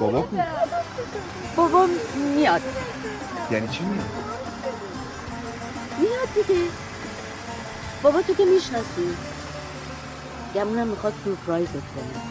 بابا 0.00 0.22
کو؟ 0.22 0.36
بابا 1.56 1.86
میاد 2.36 2.60
یعنی 3.50 3.68
چی 3.68 3.84
میاد؟ 3.84 4.06
میاد 5.98 6.46
دیگه 6.46 6.60
بابا 8.02 8.22
تو 8.22 8.34
که 8.34 8.44
می‌شناسی 8.44 9.16
گمونم 10.56 10.88
می‌خواد 10.88 11.12
سورپرایزت 11.24 11.72
کنه. 11.72 12.22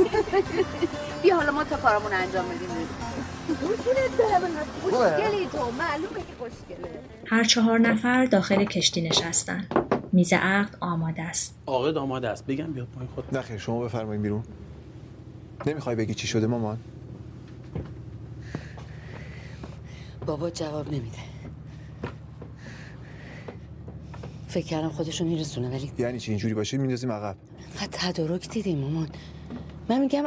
بیا 1.22 1.36
حالا 1.36 1.52
ما 1.52 1.64
تا 1.64 1.76
کارمون 1.76 2.12
انجام 2.12 2.44
بدیم. 2.48 2.68
خوشگلت 3.60 4.18
دارم 4.18 4.40
خوشگلی 4.82 5.46
تو. 5.46 5.70
معلومه 5.70 6.18
که 6.18 6.34
خوشگله 6.38 6.88
هر 7.26 7.44
چهار 7.44 7.78
نفر 7.78 8.24
داخل 8.24 8.64
کشتی 8.64 9.02
نشستن. 9.08 9.66
میز 10.12 10.32
عقد 10.32 10.76
آماده 10.80 11.22
است. 11.22 11.54
عاقد 11.66 11.96
آماده 11.96 12.28
است. 12.28 12.46
بگم 12.46 12.72
بیاد 12.72 12.86
پایین 12.86 13.10
خود 13.14 13.24
نه 13.36 13.42
خیر 13.42 13.58
شما 13.58 13.80
بفرمایید 13.84 14.22
بیرون. 14.22 14.42
نمی‌خوای 15.66 15.96
بگی 15.96 16.14
چی 16.14 16.26
شده 16.26 16.46
مامان؟ 16.46 16.78
بابا 20.26 20.50
جواب 20.50 20.88
نمیده. 20.88 21.18
فکر 24.50 24.66
کردم 24.66 24.88
خودشو 24.88 25.24
میرسونه 25.24 25.68
ولی 25.68 25.92
یعنی 25.98 26.20
چی؟ 26.20 26.30
اینجوری 26.30 26.54
باشه 26.54 26.78
میندازیم 26.78 27.12
عقب؟ 27.12 27.36
تدارک 27.92 28.48
دیدیم 28.48 28.78
مامان. 28.78 29.08
من 29.88 30.00
میگم 30.00 30.24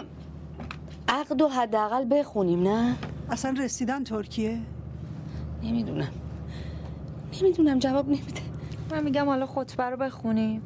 عقد 1.08 1.42
و 1.42 1.48
حداقل 1.48 2.06
بخونیم 2.12 2.64
نه؟ 2.64 2.96
اصلا 3.30 3.56
رسیدن 3.64 4.04
ترکیه؟ 4.04 4.60
نمی‌دونم. 5.64 6.12
نمی‌دونم 7.42 7.80
جواب 7.80 8.08
نمیده. 8.08 8.42
من 8.92 9.04
میگم 9.04 9.26
حالا 9.26 9.46
خطبه 9.46 9.84
رو 9.84 9.98
بخونیم. 9.98 10.62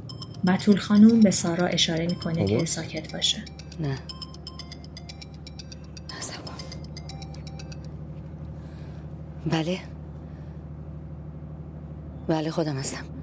بطول 0.47 0.77
خانوم 0.77 1.19
به 1.19 1.31
سارا 1.31 1.67
اشاره 1.67 2.05
می‌کنه؟ 2.07 2.45
که 2.45 2.65
ساکت 2.65 3.13
باشه. 3.13 3.43
نه. 3.79 3.97
بله. 9.51 9.79
بله 12.27 12.51
خودم 12.51 12.75
هستم. 12.75 13.16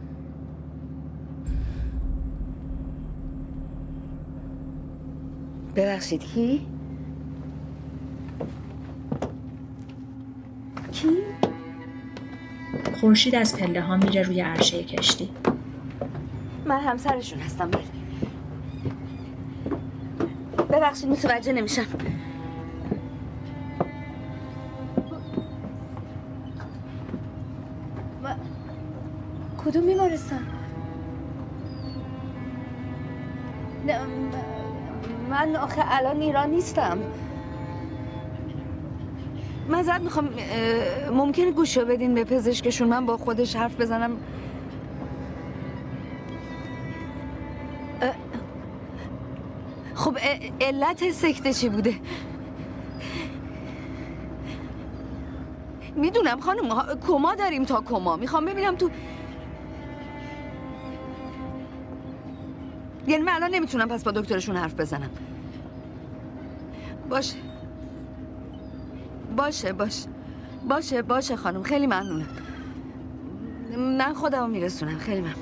ببخشید 5.77 6.25
کی؟ 6.25 6.67
کی؟ 10.93 11.09
خورشید 13.01 13.35
از 13.35 13.57
پله 13.57 13.81
ها 13.81 13.97
میره 13.97 14.23
روی 14.23 14.41
عرشه 14.41 14.85
کشتی. 14.85 15.31
من 16.67 16.81
همسرشون 16.81 17.39
هستم 17.39 17.71
بله 17.71 17.85
ببخشید 20.69 21.09
متوجه 21.09 21.53
نمیشم 21.53 21.87
کدوم 29.65 29.87
بیمارستان 29.87 30.54
من 35.47 35.57
آخه 35.57 35.83
الان 35.87 36.21
ایران 36.21 36.51
نیستم. 36.51 36.99
من 39.69 39.83
زد 39.83 40.03
می‌خوام 40.03 40.29
اه، 40.39 41.11
ممکنه 41.11 41.51
گوشو 41.51 41.85
بدین 41.85 42.15
به 42.15 42.25
پزشکشون. 42.25 42.89
من 42.89 43.07
با 43.07 43.17
خودش 43.17 43.57
حرف 43.57 43.81
بزنم. 43.81 44.17
خب 49.95 50.19
علت 50.61 51.11
سکته 51.11 51.53
چی 51.53 51.69
بوده؟ 51.69 51.95
می‌دونم 55.97 56.41
خانم 56.41 56.99
کما 57.09 57.35
داریم 57.35 57.65
تا 57.65 57.81
کما. 57.81 58.17
می‌خوام 58.17 58.45
ببینم 58.45 58.77
تو 58.77 58.91
یعنی 63.07 63.23
من 63.23 63.33
الان 63.33 63.51
نمی‌تونم 63.51 63.89
پس 63.89 64.05
با 64.05 64.11
دکترشون 64.11 64.57
حرف 64.57 64.75
بزنم. 64.75 65.11
باشه. 67.11 67.37
باشه 69.37 69.73
باشه. 69.73 70.09
باشه 70.69 71.03
باشه 71.03 71.37
خانم. 71.37 71.63
خیلی 71.63 71.87
ممنونم. 71.87 72.29
من 73.99 74.15
خودمو 74.15 74.47
میرسونم. 74.47 74.99
خیلی 74.99 75.21
ممنون. 75.21 75.35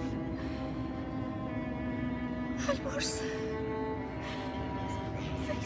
البرز. 2.68 3.20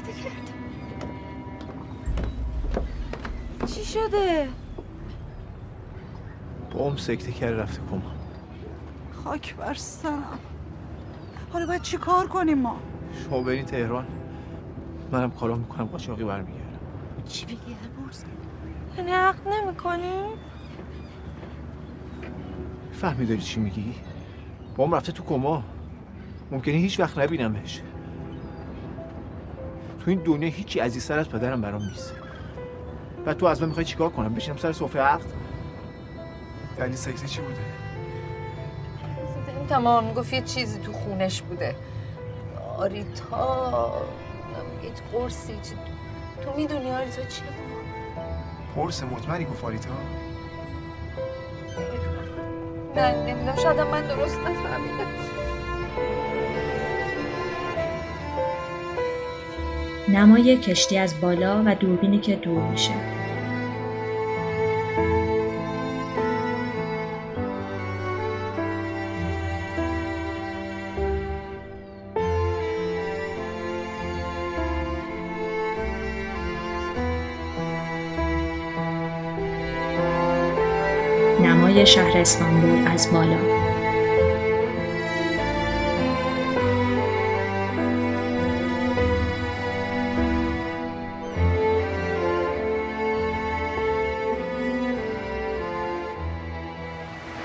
فکر 0.07 0.17
کردم 0.25 0.57
چی 3.67 3.85
شده؟ 3.85 4.49
بام 6.75 6.97
سکته 6.97 7.33
کرده 7.33 7.57
رفته 7.57 7.81
کما 7.91 8.13
خاک 9.25 9.57
بر 9.57 9.75
سرم. 9.75 10.39
حالا 11.57 11.67
باید 11.67 11.83
چی 11.83 11.97
کار 11.97 12.27
کنیم 12.27 12.59
ما؟ 12.59 12.77
شما 13.25 13.43
برین 13.43 13.65
تهران. 13.65 14.07
منم 15.13 15.31
کارا 15.31 15.55
می‌کنم 15.55 15.85
قاچاقی 15.85 16.25
برمیگردم. 16.25 16.79
چی 17.29 17.47
بگی 17.47 17.57
البرز؟ 17.57 18.25
یعنی 18.97 19.11
حق 19.11 19.49
نمی 19.49 19.77
کنی؟ 19.77 20.25
فهمی 22.93 23.27
داری 23.27 23.41
چی 23.41 23.61
میگی؟ 23.61 23.95
بام 24.77 24.95
رفته 24.95 25.13
تو 25.13 25.23
کما. 25.23 25.63
ممکنه 26.51 26.75
هیچ 26.75 27.01
وقت 27.01 27.19
نبینمش. 27.19 27.83
تو 30.01 30.11
این 30.11 30.23
دنیا 30.25 30.49
هیچی 30.49 30.81
عزیزتر 30.81 31.19
از 31.19 31.29
پدرم 31.29 31.61
برام 31.61 31.83
نیست. 31.83 32.15
بعد 33.25 33.37
تو 33.37 33.47
از 33.47 33.63
من 33.63 33.69
می‌خوای 33.69 33.87
چیکار 33.87 34.09
کنم؟ 34.09 34.35
بشینم 34.35 34.57
سر 34.57 34.73
سفره 34.73 35.03
عقد؟ 35.03 35.33
دلیل 36.79 36.97
سکته 36.97 37.27
چی 37.27 37.41
بوده؟ 37.41 37.86
تمام 39.69 40.05
می‌گفت 40.05 40.33
یه 40.33 40.41
چیزی 40.41 40.81
تو 40.81 40.93
خونش 40.93 41.43
بوده. 41.43 41.75
آریتا 42.79 43.93
یه 44.85 44.91
قرصی 45.13 45.53
چی 45.53 45.75
تو 46.45 46.57
می‌دونی 46.57 46.91
آریتا 46.91 47.23
چیه 47.23 47.45
پرس 48.77 49.03
مطمئنی 49.03 49.45
گفت 49.45 49.65
آریتا؟ 49.65 49.89
نه 52.97 53.15
نمی‌دونم 53.17 53.57
شاید 53.57 53.81
من 53.81 54.07
درست 54.07 54.39
نفهمیدم. 54.39 55.07
نمای 60.09 60.57
کشتی 60.57 60.99
از 60.99 61.21
بالا 61.21 61.63
و 61.67 61.75
دوربینی 61.75 62.19
که 62.19 62.37
دور 62.37 62.63
میشه. 62.63 63.16
شهر 81.87 82.19
استانبول 82.19 82.89
از 82.89 83.13
بالا. 83.13 83.37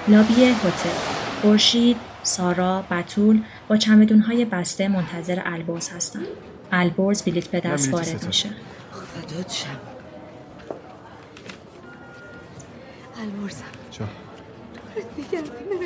لابی 0.08 0.46
هتل 0.46 0.90
خورشید 1.42 1.98
سارا 2.24 2.84
بتول 2.92 3.42
با 3.68 3.78
چمدونهای 3.78 4.46
بسته 4.46 4.88
منتظر 4.88 5.42
البرز 5.46 5.90
هستند. 5.90 6.26
البرز 6.72 7.24
بلیت 7.24 7.48
به 7.48 7.60
دست 7.60 7.94
وارد. 7.94 8.26
میشه. 8.28 8.50
البرزم. 13.22 13.81
دیگر 15.16 15.42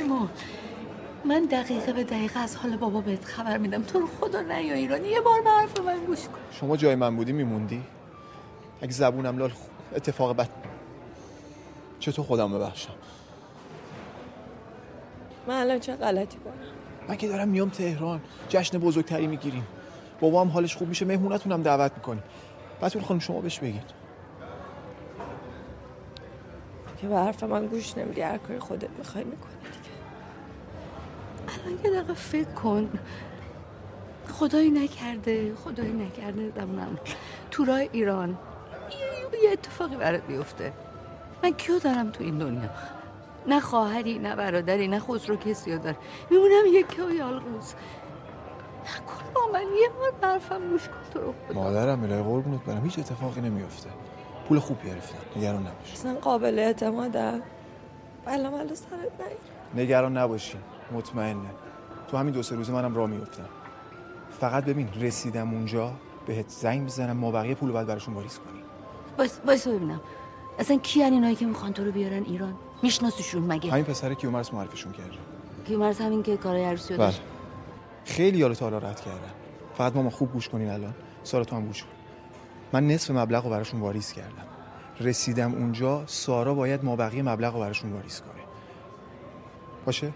ما 0.08 0.30
من 1.26 1.46
دقیقه 1.46 1.94
به 1.94 2.04
دقیقه 2.04 2.40
از 2.40 2.56
حال 2.56 2.78
بابا 2.78 3.02
بهت 3.02 3.26
خبر 3.26 3.58
میدم. 3.58 3.84
تو 3.84 4.00
رو 4.00 4.08
خدا 4.22 4.42
نیا 4.42 4.74
ایران 4.74 5.06
یه 5.06 5.22
بار 5.22 5.42
به 5.42 5.50
حرف 5.50 5.80
من 5.80 6.06
گوش 6.06 6.24
کن. 6.24 6.40
شما 6.52 6.78
جای 6.78 6.96
من 6.96 7.16
بودی 7.16 7.32
میموندی؟ 7.32 7.84
اگه 8.82 8.92
زبونم 8.92 9.38
لال 9.38 9.52
اتفاق 9.96 10.36
بد 10.36 10.50
چطور 12.00 12.26
خودم 12.26 12.54
ببخشم؟ 12.54 12.94
من 15.48 15.56
الان 15.56 15.80
چه 15.80 15.96
غلطی 15.96 16.38
کنم؟ 16.38 16.54
من 17.10 17.18
که 17.18 17.28
دارم 17.28 17.48
میام 17.48 17.70
تهران. 17.70 18.22
جشن 18.50 18.78
بزرگتری 18.78 19.28
می‌گیریم. 19.28 19.68
بابا 20.20 20.42
هم 20.42 20.48
حالش 20.48 20.76
خوب 20.76 20.90
میشه 20.90 21.06
مهمونتون 21.06 21.52
هم 21.52 21.62
دعوت 21.62 21.92
می‌کنیم. 21.96 22.24
بتول 22.82 23.02
خانم 23.02 23.20
شما 23.20 23.42
بهش 23.42 23.60
بگید. 23.60 24.05
که 27.06 27.10
به 27.10 27.16
حرف 27.16 27.44
من 27.44 27.68
گوش 27.68 27.98
نمیدی 27.98 28.22
هر 28.22 28.38
کاری 28.38 28.60
خودت 28.60 28.90
می‌خوای 28.98 29.24
می‌کنی 29.24 29.52
الان 31.48 31.80
یه 31.84 31.92
دقیقه 31.92 32.14
فکر 32.14 32.50
کن. 32.50 32.90
خدایی 34.34 34.72
نکرده 34.72 35.56
خدایی 35.56 35.94
نکرده 35.94 36.52
زبونم 36.56 36.98
تو 37.52 37.66
راه 37.66 37.78
ایران. 37.78 38.30
یه, 39.34 39.40
یه 39.44 39.52
اتفاقی 39.52 39.96
برات 39.96 40.22
بیفته. 40.22 40.74
من 41.44 41.52
کیو 41.52 41.80
دارم 41.80 42.12
تو 42.12 42.24
این 42.24 42.38
دنیا؟ 42.38 42.70
نه 43.48 43.60
خواهری 43.60 44.20
نه 44.20 44.36
برادری 44.36 44.88
نه 44.88 45.00
خسرو 45.00 45.36
کسی 45.36 45.74
رو 45.74 45.78
داره 45.78 45.98
میمونم 46.30 46.64
یکی 46.68 47.02
و 47.02 47.12
یالقوز 47.12 47.74
نکن 48.84 49.34
با 49.36 49.42
من 49.54 49.62
یه 49.62 49.90
بار 50.00 50.12
به 50.22 50.28
حرفم 50.28 50.70
گوش 50.70 50.88
کن 50.88 50.94
تو 51.14 51.20
رو 51.20 51.34
خدا. 51.50 51.62
مادرم 51.62 52.04
الهی 52.04 52.24
قربونت 52.24 52.64
برم. 52.64 52.84
هیچ 52.84 53.00
اتفاقی 53.00 53.42
نمیفته 53.42 53.90
پول 54.48 54.60
خوب 54.60 54.84
گرفتن. 54.84 55.18
نگران 55.36 55.62
نباش 55.62 55.94
اصلا 55.94 56.14
قابل 56.14 56.60
اعتمادم 56.60 57.42
بلا 58.26 58.50
ملا 58.50 58.76
سرت 58.76 58.90
نگیر 59.76 59.86
نگران. 59.86 60.18
نباشین 60.18 60.62
مطمئنه. 60.92 61.50
تو 62.08 62.18
همین 62.18 62.34
دو 62.34 62.44
سه 62.44 62.56
روزه 62.56 62.74
منم 62.74 62.96
راه 62.96 63.08
میفتم 63.08 63.46
فقط 64.40 64.66
ببین 64.66 64.90
رسیدم 65.02 65.54
اونجا 65.54 65.92
بهت 66.26 66.50
زنگ 66.50 66.82
می‌زنم 66.82 67.18
ما 67.18 67.32
بقیه 67.32 67.56
پول 67.56 67.70
رو 67.70 67.74
باید 67.74 67.88
براشون 67.88 68.14
واریز 68.14 68.40
کنی 68.40 68.62
باش 69.46 69.68
ببینم. 69.68 70.02
اصلا 70.60 70.78
کی 70.78 71.04
اینایی 71.04 71.36
که 71.36 71.46
می‌خوان 71.46 71.74
تو 71.74 71.84
رو 71.84 71.92
بیارن 71.92 72.24
ایران؟ 72.24 72.54
میشناسیشون 72.84 73.42
مگه؟ 73.44 73.72
همین 73.72 73.84
پسره 73.84 74.16
کیومرس 74.16 74.54
معرفشون 74.54 74.92
کرده. 74.92 75.18
کیومرث 75.68 76.02
همین 76.02 76.24
که 76.24 76.38
کارای 76.38 76.64
عروسی 76.64 76.94
رو 76.94 77.00
بله. 77.00 77.08
داشت. 77.08 77.22
خیلی 78.06 78.38
یارو 78.38 78.54
تا 78.54 78.66
حالا 78.66 78.78
رد 78.78 79.02
کردن. 79.02 79.34
فقط 79.78 79.96
ماما 79.96 80.10
خوب 80.10 80.34
گوش 80.34 80.50
کنین 80.50 80.70
الان. 80.70 80.94
سارا 81.24 81.44
تو 81.44 81.56
هم 81.56 81.66
گوش 81.66 81.84
کن. 81.84 81.90
من 82.74 82.88
نصف 82.88 83.12
مبلغ 83.12 83.44
رو 83.44 83.50
براشون 83.50 83.80
واریز 83.80 84.14
کردم. 84.14 84.46
رسیدم 85.00 85.54
اونجا 85.54 86.04
سارا 86.08 86.54
باید 86.54 86.86
ما 86.86 86.96
بقیه 86.96 87.24
مبلغ 87.24 87.54
رو 87.54 87.60
براشون 87.60 87.94
واریز 87.94 88.22
کنه. 88.22 88.44
باشه؟ 89.86 90.12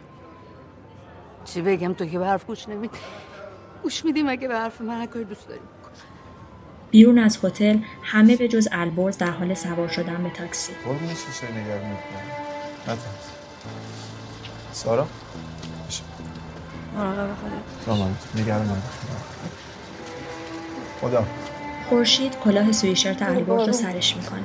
چی 1.45 1.62
بگم 1.62 1.93
تو 1.93 2.05
که 2.05 2.19
به 2.19 2.25
حرف 2.25 2.45
گوش 2.45 2.69
نمید 2.69 2.91
گوش 3.83 4.05
میدی 4.05 4.23
مگه 4.23 4.47
به 4.47 4.55
حرف 4.55 4.81
من 4.81 4.99
هر 4.99 5.05
کاری 5.05 5.25
دوست 5.25 5.47
داری 5.47 5.62
بیرون 6.91 7.19
از 7.19 7.45
هتل 7.45 7.77
همه 8.03 8.35
به 8.35 8.47
جز 8.47 8.67
البرز 8.71 9.17
در 9.17 9.31
حال 9.31 9.53
سوار 9.53 9.88
شدن 9.88 10.23
به 10.23 10.29
تاکسی. 10.29 10.73
قربون 10.85 11.07
شیشه 11.07 11.51
نگران 11.51 11.79
می‌کنم 11.79 12.21
نترس 12.83 13.31
سارا؟ 14.71 15.07
باشه 15.85 16.03
مراقب 16.95 17.35
خودت 17.35 17.85
سلام 17.85 18.17
نگران 18.35 18.81
خدا. 21.01 21.25
خورشید 21.89 22.39
کلاه 22.39 22.71
سویشرت 22.71 23.21
البرز 23.21 23.67
رو 23.67 23.73
سرش 23.73 24.15
می‌کنه. 24.15 24.41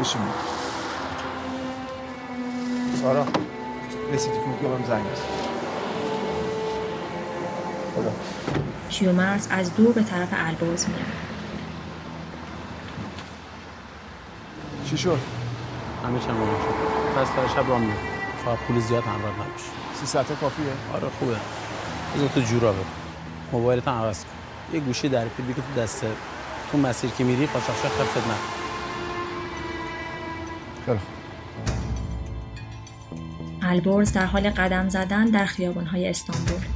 بشین. 0.00 0.20
سارا 3.02 3.26
رسیدی 4.12 4.34
که 4.36 4.44
میگم 4.46 4.84
زنگ 4.88 5.04
بزن. 5.04 5.22
خدا 7.96 8.12
کیومرس 8.88 9.48
از 9.50 9.74
دور 9.74 9.92
به 9.92 10.02
طرف 10.02 10.28
البرز 10.32 10.86
میاد 10.88 11.00
چی 14.84 14.98
شد؟ 14.98 15.18
همه 16.04 16.18
چم 16.18 16.38
رو 16.38 16.46
شد 16.46 17.20
پس 17.20 17.28
تا 17.36 17.48
شب 17.48 17.68
راه 17.68 17.78
میفته 17.78 18.06
فقط 18.44 18.58
پول 18.58 18.80
زیاد 18.80 19.02
همراه 19.02 19.32
نباشه 19.32 19.64
سی 19.94 20.06
ساعته 20.06 20.34
کافیه؟ 20.34 20.66
آره 20.94 21.08
خوبه. 21.18 21.36
بذار 22.14 22.28
تو 22.28 22.40
جورا 22.40 22.72
بده 22.72 22.84
موبایلت 23.52 23.88
هم 23.88 23.94
عوض 23.94 24.24
کن. 24.24 24.30
یه 24.72 24.80
گوشی 24.80 25.08
در 25.08 25.24
پی 25.24 25.42
بگی 25.42 25.54
تو 25.54 25.80
دسته 25.82 26.06
تو 26.72 26.78
مسیر 26.78 27.10
که 27.10 27.24
میری 27.24 27.46
قاچاقچی 27.46 27.88
خفت 27.88 28.16
نکن 28.16 28.36
خیلی 30.86 30.98
خوب. 30.98 31.16
البرز 33.62 34.12
در 34.12 34.26
حال 34.26 34.50
قدم 34.50 34.88
زدن 34.88 35.24
در 35.24 35.46
خیابانهای 35.46 36.08
استانبول. 36.08 36.75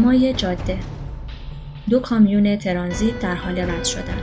نمای 0.00 0.34
جاده 0.34 0.78
دو 1.90 2.00
کامیون 2.00 2.56
ترانزیت 2.56 3.18
در 3.18 3.34
حال 3.34 3.58
رد 3.58 3.84
شدن 3.84 4.22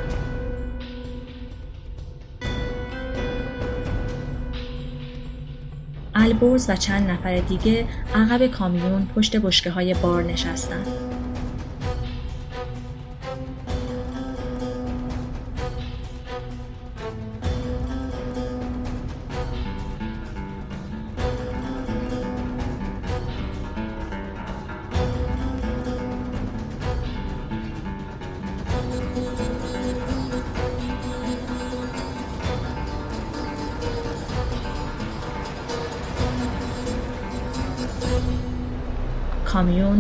البرز 6.16 6.70
و 6.70 6.76
چند 6.76 7.10
نفر 7.10 7.38
دیگه 7.38 7.86
عقب 8.16 8.48
کامیون 8.48 9.08
پشت 9.16 9.38
بشکه 9.38 9.72
های 9.72 9.94
بار 9.94 10.24
نشستن. 10.24 11.07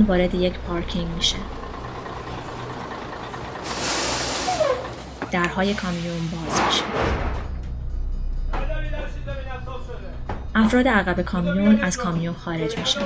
وارد 0.07 0.35
یک 0.35 0.53
پارکینگ 0.53 1.07
میشه. 1.07 1.35
درهای 5.31 5.73
کامیون 5.73 6.29
باز 6.31 6.61
میشه. 6.67 6.83
افراد 10.55 10.87
عقب 10.87 11.21
کامیون 11.21 11.79
از 11.79 11.97
کامیون 11.97 12.33
خارج 12.33 12.79
میشن. 12.79 13.01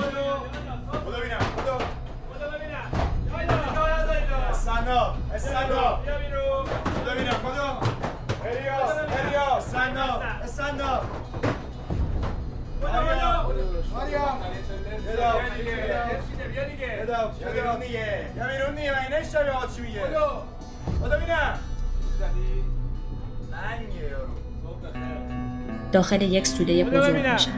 داخل 25.92 26.22
یک 26.22 26.48
سوله 26.48 26.84
بزرگ 26.84 27.28
میشن. 27.28 27.52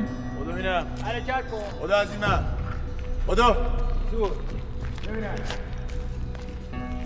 خدا 1.82 1.96
از 1.98 2.12
این 2.12 2.20
من 2.20 2.44
خدا 3.28 3.58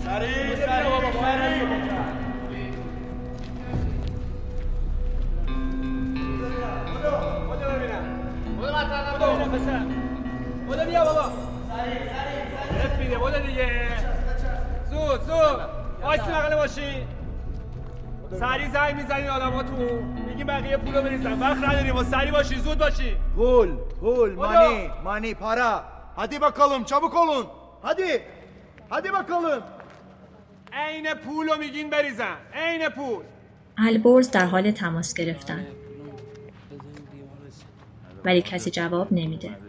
سریع 0.04 0.56
سریع 0.66 0.88
بودا 10.66 10.84
بیا 10.84 11.04
بابا. 11.04 11.32
میده 12.98 13.18
بودا 13.18 13.38
دیگه. 13.38 13.88
زود 14.90 15.20
زود. 15.26 15.60
وایسی 16.02 16.30
مقاله 16.30 16.56
باشی 16.56 17.06
سری 18.40 18.70
زنگ 18.72 18.94
می‌زنین 18.96 19.28
آدماتون. 19.28 20.17
میگیم 20.38 20.46
بقیه 20.46 20.76
پولو 20.76 21.02
بریزن 21.02 21.40
وقت 21.40 21.56
نداریم 21.56 21.96
و 21.96 22.04
سری 22.04 22.30
باشی 22.30 22.54
زود 22.54 22.78
باشی 22.78 23.16
Pul, 23.36 23.68
pul, 24.02 24.30
money, 24.36 24.90
money, 25.04 25.34
para. 25.34 25.84
Hadi 26.16 26.40
bakalım, 26.40 26.84
çabuk 26.84 27.14
olun. 27.14 27.46
Hadi. 27.82 28.22
Hadi 28.90 29.12
bakalım. 29.12 29.62
عین 30.72 31.14
پولو 31.14 31.56
میگین 31.58 31.90
بریزن 31.90 32.36
عین 32.54 32.88
پول 32.88 33.22
البرز 33.78 34.30
در 34.30 34.46
حال 34.46 34.70
تماس 34.70 35.14
گرفتن. 35.14 35.66
ولی 38.24 38.42
کسی 38.42 38.70
جواب 38.70 39.12
نمیده. 39.12 39.67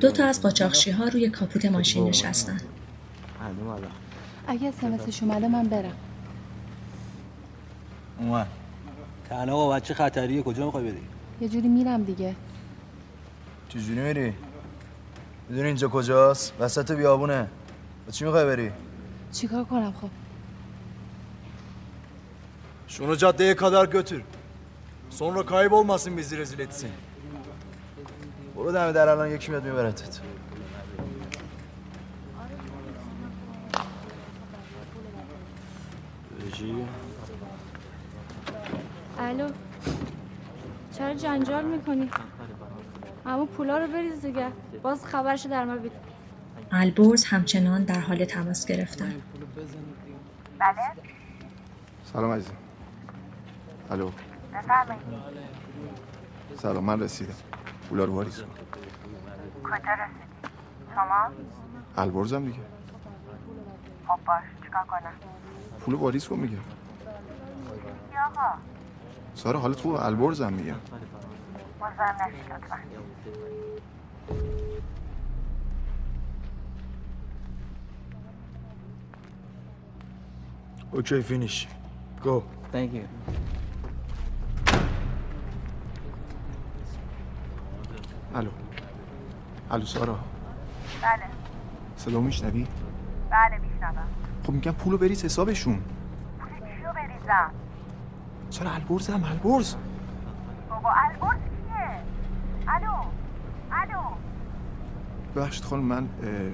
دو 0.00 0.10
تا 0.10 0.24
از 0.24 0.42
قاچاقچی 0.42 0.90
ها 0.90 1.04
روی 1.04 1.30
کاپوت 1.30 1.64
ماشین 1.64 2.08
نشستن. 2.08 2.60
اگه 4.46 4.68
اسمسش 4.68 5.22
اومده 5.22 5.48
من 5.48 5.64
برم. 5.64 5.96
اومد. 8.18 8.46
تنها 9.28 9.56
با 9.56 9.68
بچه 9.68 9.94
خطریه. 9.94 10.42
کجا 10.42 10.64
می‌خوای 10.64 10.84
بری؟ 10.84 11.02
یه 11.40 11.48
جوری 11.48 11.68
میرم 11.68 12.04
دیگه. 12.04 12.36
چجوری 13.68 14.00
میری؟ 14.00 14.34
می‌دونی 15.48 15.66
اینجا 15.66 15.88
کجاست؟ 15.88 16.52
وسط 16.60 16.92
بیابونه. 16.92 17.48
با 18.06 18.12
چی 18.12 18.24
می‌خوای 18.24 18.44
بری؟ 18.44 18.70
چیکار 19.32 19.64
کنم 19.64 19.92
خب؟ 19.92 20.10
Şunu 22.88 23.16
caddeye 23.22 23.56
kadar 23.56 23.86
götür. 23.96 24.22
Sonra 25.14 25.46
kaybolmasın 25.46 26.16
bizi 26.16 26.38
rezil 26.38 26.58
etsin. 26.58 26.90
برو 28.56 28.72
دم 28.72 28.92
در 28.92 29.08
الان 29.08 29.30
یکی 29.30 29.50
میاد 29.50 29.64
میبرتت 29.64 30.20
الو 39.18 39.48
چرا 40.98 41.14
جنجال 41.14 41.64
می‌کنی؟ 41.64 42.10
اما 43.26 43.44
پولا 43.46 43.78
رو 43.78 43.86
بریز 43.92 44.20
دیگه. 44.22 44.48
باز 44.82 45.04
خبرشو 45.04 45.48
در 45.48 45.64
ما 45.64 45.76
بید 45.76 45.92
البرز 46.72 47.24
همچنان 47.24 47.84
در 47.84 48.00
حال 48.00 48.24
تماس 48.24 48.66
گرفتن. 48.66 49.14
بله. 50.58 50.74
سلام 52.12 52.30
عزیزم. 52.30 52.54
الو. 53.90 54.10
بفرمایید 54.54 55.02
سلام 56.56 56.84
من 56.84 57.00
رسیدم 57.00 57.34
پولا 57.88 58.04
رو 58.04 58.14
واریز 58.14 58.40
کن 58.42 58.48
کجا 59.64 59.92
رسیدی؟ 59.92 60.54
شما؟ 60.94 61.30
البرزم 61.96 62.44
دیگه 62.44 62.58
خب 64.08 64.18
باش 64.26 64.44
چیکار 64.64 64.82
کنم؟ 64.84 65.12
پول 65.80 65.94
واریز 65.94 66.28
کن 66.28 66.36
میگم 66.38 66.54
چی 68.10 68.16
آقا؟ 68.26 68.58
سارا 69.34 69.60
حالا 69.60 69.74
تو 69.74 69.88
البرزم 69.88 70.52
میگم 70.52 70.74
مزاحم 71.80 72.16
نشید 72.28 72.52
لطفا 72.52 72.76
Okay, 80.94 81.22
finish. 81.22 81.66
Go. 82.22 82.44
Thank 82.70 82.94
you. 82.94 83.08
الو. 88.34 88.50
الو 89.70 89.84
سارا. 89.84 90.18
بله. 91.02 91.22
صدا 91.96 92.20
میشنوی؟ 92.20 92.66
بله 93.30 93.58
میشنوم. 93.58 94.08
خب 94.46 94.52
میگم 94.52 94.72
پولو 94.72 94.98
بریز 94.98 95.24
حسابشون. 95.24 95.82
پول 96.38 96.48
چیو 96.58 96.92
بریزم؟ 96.92 97.50
سارا 98.50 98.70
البرزم 98.70 99.24
البرز. 99.24 99.76
بابا 100.70 100.90
البرز 100.92 101.38
کیه؟ 101.38 102.02
الو 102.68 102.94
الو. 103.72 104.02
ببخشید 105.36 105.64
خانم 105.64 105.84
من 105.84 106.02
اه، 106.02 106.50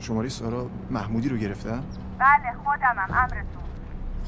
شماره 0.00 0.28
سارا 0.28 0.70
محمودی 0.90 1.28
رو 1.28 1.36
گرفتم. 1.36 1.84
بله 2.18 2.54
خودمم 2.64 3.14
امرتون. 3.14 3.64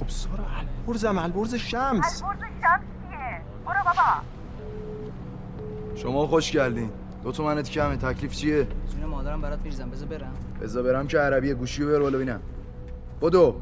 خب 0.01 0.09
سارا 0.09 0.45
البرزم 0.59 1.19
البرز 1.19 1.55
شمس. 1.55 2.23
البرز 2.23 2.41
شمس 2.41 2.81
کیه؟ 3.11 3.41
برو 3.67 3.85
بابا. 3.85 4.36
شما 5.97 6.27
خوش 6.27 6.51
کردین. 6.51 6.91
دو 7.25 7.33
تومنت 7.33 7.71
کمه. 7.71 7.97
تکلیف 7.97 8.33
چیه؟ 8.33 8.67
جون 8.93 9.05
مادرم 9.11 9.41
برات 9.41 9.59
میریزم. 9.59 9.91
بذار 9.91 10.09
برم. 10.09 10.33
بذار 10.63 10.83
برم 10.83 11.07
که 11.07 11.19
عربیه 11.19 11.55
گوشی 11.55 11.83
رو 11.83 12.01
بالا 12.03 12.19
ببینم. 12.19 12.41
بدو. 13.23 13.57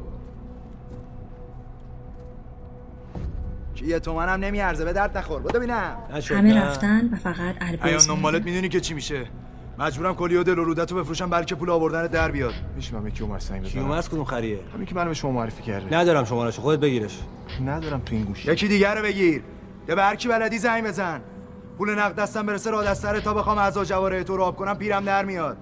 که 3.75 3.85
یه 3.85 3.99
تومن 3.99 4.29
هم 4.29 4.39
نمیارزه. 4.39 4.85
به 4.85 4.93
درد 4.93 5.17
نخور. 5.17 5.41
بدو 5.41 5.59
ببینم. 5.59 5.97
همه 6.29 6.61
رفتن 6.63 7.09
و 7.13 7.15
فقط 7.15 7.37
ایان 7.39 7.55
البرز 7.61 8.07
دنبالت 8.07 8.33
مونده. 8.33 8.45
می‌دونی 8.45 8.69
که 8.69 8.79
چی 8.79 8.93
میشه. 8.93 9.25
مجبورم 9.79 10.15
کلی 10.15 10.35
و 10.35 10.43
دل 10.43 10.59
و 10.59 10.63
رودتو 10.63 10.95
بفروشم 10.95 11.29
بلکه 11.29 11.55
پول 11.55 11.69
آوردن 11.69 12.07
در 12.07 12.31
بیاد. 12.31 12.53
میشه 12.75 12.95
من 12.95 13.07
یکی 13.07 13.23
عمر 13.23 13.39
سنگ 13.39 13.59
بزنم. 13.59 13.71
کیومرز 13.71 14.09
کدوم 14.09 14.23
خریه؟ 14.23 14.59
همین 14.73 14.85
که 14.85 14.95
منو 14.95 15.07
به 15.07 15.13
شما 15.13 15.31
معرفی 15.31 15.63
کرده. 15.63 15.97
ندارم 15.97 16.23
شمارهشو 16.25 16.61
خودت 16.61 16.79
بگیرش. 16.79 17.19
ندارم 17.65 18.01
تو 18.05 18.15
این 18.15 18.25
گوشی. 18.25 18.51
یکی 18.51 18.67
دیگر 18.67 18.95
رو 18.95 19.01
بگیر. 19.01 19.41
یا 19.87 19.95
به 19.95 20.03
هر 20.03 20.15
کی 20.15 20.27
بلدی 20.27 20.57
زنگ 20.57 20.83
بزن. 20.83 21.21
پول 21.77 21.99
نقد 21.99 22.15
دستم 22.15 22.45
برسه 22.45 22.71
را 22.71 22.83
دستره 22.83 23.21
تا 23.21 23.33
بخوام 23.33 23.57
از 23.57 23.77
جواره 23.77 24.23
تو 24.23 24.37
رو 24.37 24.43
آب 24.43 24.55
کنم 24.55 24.77
پیرم 24.77 25.05
در 25.05 25.25
میاد 25.25 25.57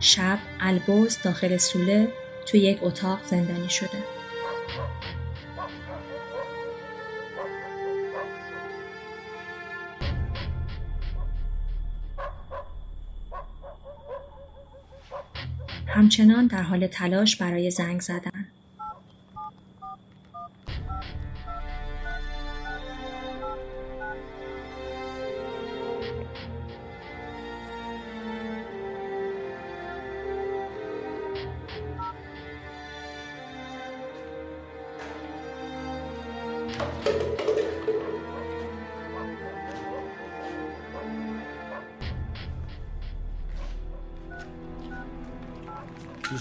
شب 0.00 0.38
البرز 0.60 1.22
داخل 1.22 1.56
سوله 1.56 2.08
توی 2.46 2.60
یک 2.60 2.78
اتاق 2.82 3.24
زندانی 3.24 3.70
شده. 3.70 4.02
همچنان 15.86 16.46
در 16.46 16.62
حال 16.62 16.86
تلاش 16.86 17.36
برای 17.36 17.70
زنگ 17.70 18.00
زدن. 18.00 18.37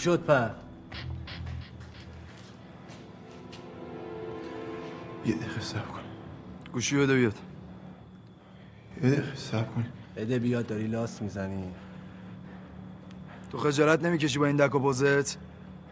شد 0.07 0.23
پر؟ 0.23 0.49
یه 5.25 5.35
دقیقه 5.35 5.61
صبر 5.61 5.79
کن. 5.81 5.99
گوشی 6.73 6.97
بده 6.97 7.15
بیاد. 7.15 7.35
یه 9.03 9.09
دقیقه 9.09 9.35
صبر 9.35 9.63
کن. 9.63 9.85
بده 10.15 10.39
بیاد 10.39 10.67
داری 10.67 10.87
لاس 10.87 11.21
می‌زنی. 11.21 11.63
تو 13.51 13.57
خجالت 13.57 14.03
نمی‌کشی 14.03 14.39
با 14.39 14.45
این 14.45 14.55
دک 14.55 14.75
و 14.75 14.79
پوزت 14.79 15.37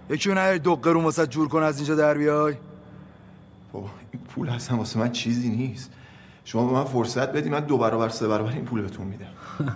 یکی 0.10 0.30
رو 0.30 0.38
نداری 0.38 0.60
دو 0.60 0.75
قرون 0.75 1.04
واسه 1.04 1.28
جور 1.28 1.47
کن 1.47 1.63
از 1.63 1.78
اینجا 1.78 1.95
در 1.95 2.13
بیای؟ 2.13 2.56
بابا 3.71 3.89
این 4.12 4.21
پول 4.23 4.49
اصلا 4.49 4.78
واسه 4.78 4.99
من 4.99 5.12
چیزی 5.12 5.49
نیست. 5.49 5.91
شما 6.45 6.67
به 6.67 6.73
من 6.73 6.84
فرصت 6.84 7.34
بدی 7.34 7.49
من 7.49 7.60
دو 7.60 7.78
برابر 7.78 8.10
سه 8.10 8.28
برابر 8.28 8.51
این 8.51 8.65
پول 8.65 8.82
بهتون 8.82 9.08
میدم. 9.08 9.25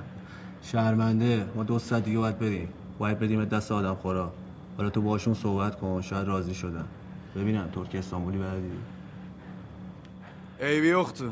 شرمنده 0.72 1.48
ما 1.56 1.64
دو 1.64 1.80
ساعت 1.80 2.04
دیگه 2.04 2.18
باید 2.18 2.40
بریم. 2.40 2.74
باید 3.00 3.20
بدیم 3.20 3.46
دست 3.46 3.72
آدم 3.72 3.96
خورا. 3.96 4.34
حالا 4.78 4.90
تو 4.90 5.02
باشون 5.02 5.34
صحبت 5.34 5.80
کن 5.80 6.02
شاید 6.02 6.28
راضی 6.28 6.54
شدن. 6.54 6.86
ببینم 7.36 7.70
ترک 7.76 7.96
استانبولی 7.96 8.38
بردی 8.38 8.72
ای 10.60 10.82
بی 10.82 10.92
اختو 10.92 11.32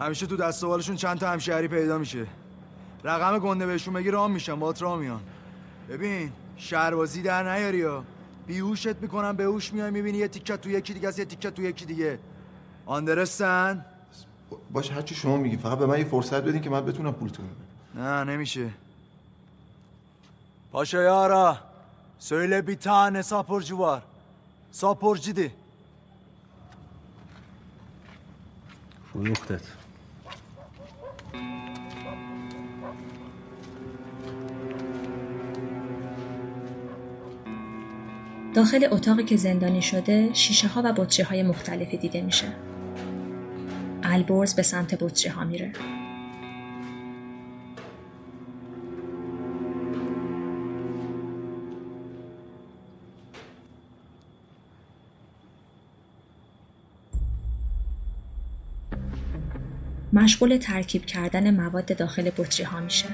همیشه 0.00 0.26
تو 0.26 0.36
دست 0.36 0.64
بالشون 0.64 0.96
چند 0.96 1.18
تا 1.18 1.30
همشهری 1.30 1.68
پیدا 1.68 1.98
میشه. 1.98 2.26
رقم 3.04 3.38
گنده 3.38 3.66
بهشون 3.66 3.94
بگی 3.94 4.10
رام 4.10 4.32
میشن 4.32 4.60
بات 4.60 4.82
راه 4.82 4.98
میان. 4.98 5.20
ببین 5.88 6.30
شهربازی 6.56 7.22
در 7.22 7.56
نیاری 7.56 7.78
یا 7.78 8.04
بیهوشت 8.46 8.96
می‌کنم 8.96 9.36
به 9.36 9.44
هوش 9.44 9.72
میای 9.72 9.90
می‌بینی 9.90 10.18
یه 10.18 10.28
تیکت 10.28 10.60
تو 10.60 10.70
یکی 10.70 10.94
دیگه 10.94 11.08
است 11.08 11.18
یه 11.18 11.24
تیکت 11.24 11.54
تو 11.54 11.62
یکی 11.62 11.84
دیگه. 11.84 12.18
آندرستن؟ 12.86 13.84
باش 14.72 14.90
هرچی 14.90 15.14
شما 15.14 15.36
میگی 15.36 15.56
فقط 15.56 15.78
به 15.78 15.86
من 15.86 15.98
یه 15.98 16.04
فرصت 16.04 16.44
بدین 16.44 16.60
که 16.60 16.70
من 16.70 16.84
بتونم 16.84 17.12
پولتون 17.12 17.46
بدم. 17.46 18.02
نه 18.02 18.32
نمیشه. 18.32 18.70
پاشا 20.72 21.02
یارا 21.02 21.56
söyle 22.18 22.66
bir 22.66 22.76
tane 22.76 23.22
saporcu 23.22 23.78
var. 23.78 24.02
Saporcu 24.72 25.36
de. 25.36 25.50
فروختت 29.12 29.62
داخل 38.54 38.88
اتاقی 38.90 39.24
که 39.24 39.36
زندانی 39.36 39.82
شده 39.82 40.34
شیشه 40.34 40.68
ها 40.68 40.82
و 40.84 40.92
بطری 40.92 41.22
های 41.22 41.42
مختلفی 41.42 41.96
دیده 41.96 42.20
میشه. 42.20 42.52
البرز 44.02 44.54
به 44.54 44.62
سمت 44.62 44.94
بطری 44.94 45.28
ها 45.28 45.44
میره. 45.44 45.72
مشغول 60.12 60.56
ترکیب 60.56 61.06
کردن 61.06 61.54
مواد 61.54 61.96
داخل 61.96 62.30
بطری 62.36 62.64
ها 62.64 62.80
میشه. 62.80 63.06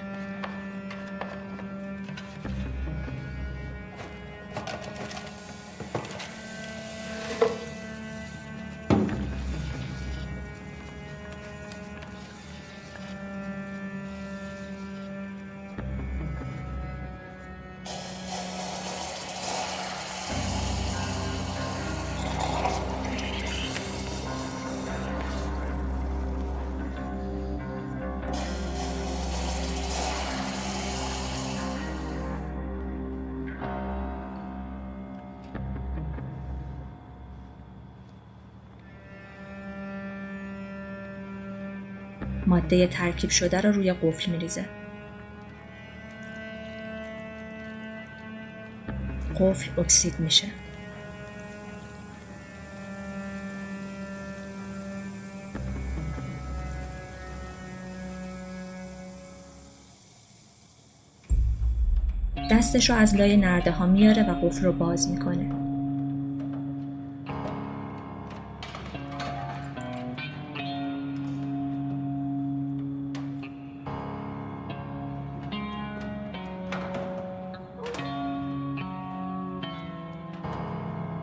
ماده 42.67 42.87
ترکیب 42.87 43.31
شده 43.31 43.61
را 43.61 43.71
روی 43.71 43.93
قفل 43.93 44.31
میریزه. 44.31 44.65
قفل 49.41 49.81
اکسید 49.81 50.21
میشه. 50.21 50.47
دستش 62.51 62.91
رو 62.91 62.97
از 62.97 63.15
لای 63.15 63.37
نرده 63.37 63.71
ها 63.71 63.87
میاره 63.87 64.23
و 64.23 64.47
قفل 64.47 64.65
رو 64.65 64.73
باز 64.73 65.11
می‌کنه. 65.11 65.66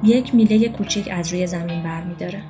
یک 0.05 0.35
میله 0.35 0.69
کوچیک 0.69 1.09
از 1.11 1.33
روی 1.33 1.47
زمین 1.47 1.83
برمیداره. 1.83 2.43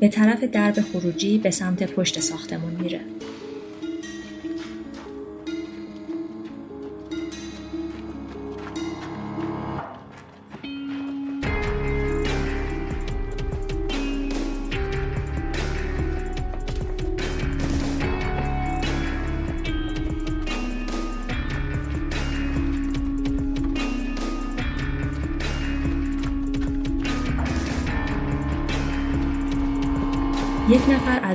به 0.00 0.08
طرف 0.08 0.44
درب 0.44 0.80
خروجی 0.80 1.38
به 1.38 1.50
سمت 1.50 1.82
پشت 1.82 2.20
ساختمون 2.20 2.72
میره. 2.72 3.00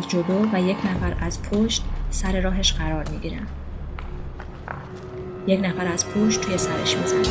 از 0.06 0.12
جلو 0.12 0.50
و 0.54 0.62
یک 0.62 0.78
نفر 0.86 1.18
از 1.20 1.42
پشت 1.42 1.84
سر 2.10 2.42
راهش 2.42 2.74
قرار 2.74 3.10
می‌گیرن. 3.10 3.48
یک 5.48 5.60
نفر 5.64 5.88
از 5.88 6.08
پشت 6.10 6.42
توی 6.42 6.58
سرش 6.58 6.98
می‌زنه. 6.98 7.22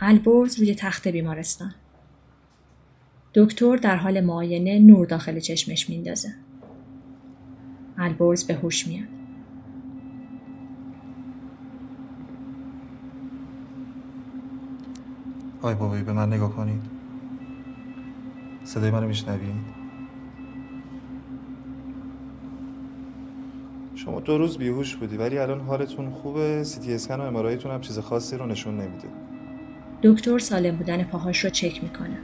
البرز 0.00 0.58
روی 0.58 0.74
تخت 0.74 1.08
بیمارستان. 1.08 1.74
دکتر 3.34 3.76
در 3.76 3.96
حال 3.96 4.20
معاینه 4.20 4.78
نور 4.78 5.06
داخل 5.06 5.40
چشمش 5.40 5.90
میندازه. 5.90 6.34
البرز 7.98 8.44
به 8.44 8.54
هوش 8.54 8.86
میاد. 8.86 9.17
آی 15.62 15.74
بابایی 15.74 16.02
به 16.02 16.12
من 16.12 16.32
نگاه 16.32 16.52
کنید. 16.52 16.82
صدای 18.64 18.90
منو 18.90 19.06
میشنوید؟ 19.06 19.78
شما 23.94 24.20
دو 24.20 24.38
روز 24.38 24.58
بیهوش 24.58 24.96
بودی 24.96 25.16
ولی 25.16 25.38
الان 25.38 25.60
حالتون 25.60 26.10
خوبه. 26.10 26.64
سی 26.64 26.80
تی 26.80 26.94
اسکن 26.94 27.20
و 27.20 27.22
امارایتون 27.22 27.72
هم 27.72 27.80
چیز 27.80 27.98
خاصی 27.98 28.36
رو 28.36 28.46
نشون 28.46 28.80
نمیده. 28.80 29.08
دکتر 30.02 30.38
سالم 30.38 30.76
بودن 30.76 31.04
پاهاش 31.04 31.44
رو 31.44 31.50
چک 31.50 31.82
می‌کنه. 31.82 32.18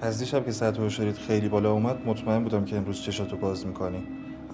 از 0.00 0.18
دیشب 0.18 0.44
که 0.44 0.52
سطح 0.52 0.82
هوشیاریت 0.82 1.18
خیلی 1.18 1.48
بالا 1.48 1.72
اومد 1.72 2.06
مطمئن 2.06 2.42
بودم 2.42 2.64
که 2.64 2.76
امروز 2.76 3.00
چشاتو 3.02 3.36
باز 3.36 3.66
می‌کنی. 3.66 4.02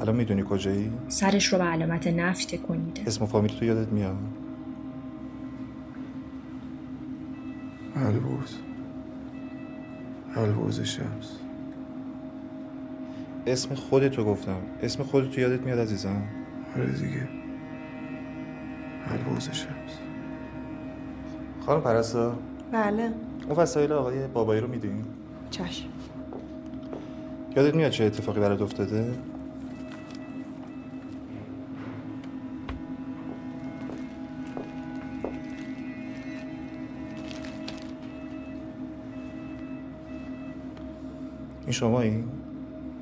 الان 0.00 0.16
می‌دونی 0.16 0.44
کجایی؟ 0.50 0.92
سرش 1.08 1.46
رو 1.52 1.58
به 1.58 1.64
علامت 1.64 2.06
نفی 2.06 2.44
تکون 2.44 2.76
میده. 2.76 3.02
اسم 3.06 3.24
و 3.24 3.26
فامیل 3.26 3.58
تو 3.58 3.64
یادت 3.64 3.92
میاد؟ 3.92 4.16
البرز 7.96 8.54
البرز 10.36 10.80
شمس. 10.80 11.38
اسم 13.46 13.74
خودتو 13.74 14.24
گفتم. 14.24 14.58
اسم 14.82 15.02
خودتو 15.02 15.40
یادت 15.40 15.60
میاد 15.60 15.78
عزیزم؟ 15.78 16.22
آره 16.76 16.86
دیگه. 16.86 17.28
البرز 19.06 19.50
شمس. 19.50 19.98
خانم 21.66 21.80
پرستار 21.80 22.36
بله. 22.72 23.12
اون 23.48 23.56
وسایل 23.56 23.92
آقای 23.92 24.26
بابایی 24.26 24.60
رو 24.60 24.68
می‌دونی؟ 24.68 25.04
چشم. 25.50 25.88
یادت 27.56 27.74
میاد 27.74 27.90
چه 27.90 28.04
اتفاقی 28.04 28.40
برات 28.40 28.62
افتاده؟ 28.62 29.14
این 41.66 41.72
شمایی؟ 41.72 42.24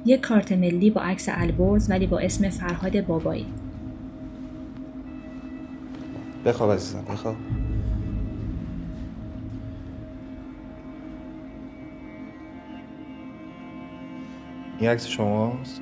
یک 0.04 0.20
کارت 0.20 0.52
ملی 0.52 0.90
با 0.90 1.00
عکس 1.00 1.28
البرز 1.32 1.90
ولی 1.90 2.06
با 2.06 2.18
اسم 2.18 2.48
فرهاد 2.48 3.06
بابایی. 3.06 3.46
بخواب 6.44 6.72
عزیزم 6.72 7.04
بخواب 7.10 7.36
این 14.78 14.90
عکس 14.90 15.06
شماست 15.06 15.80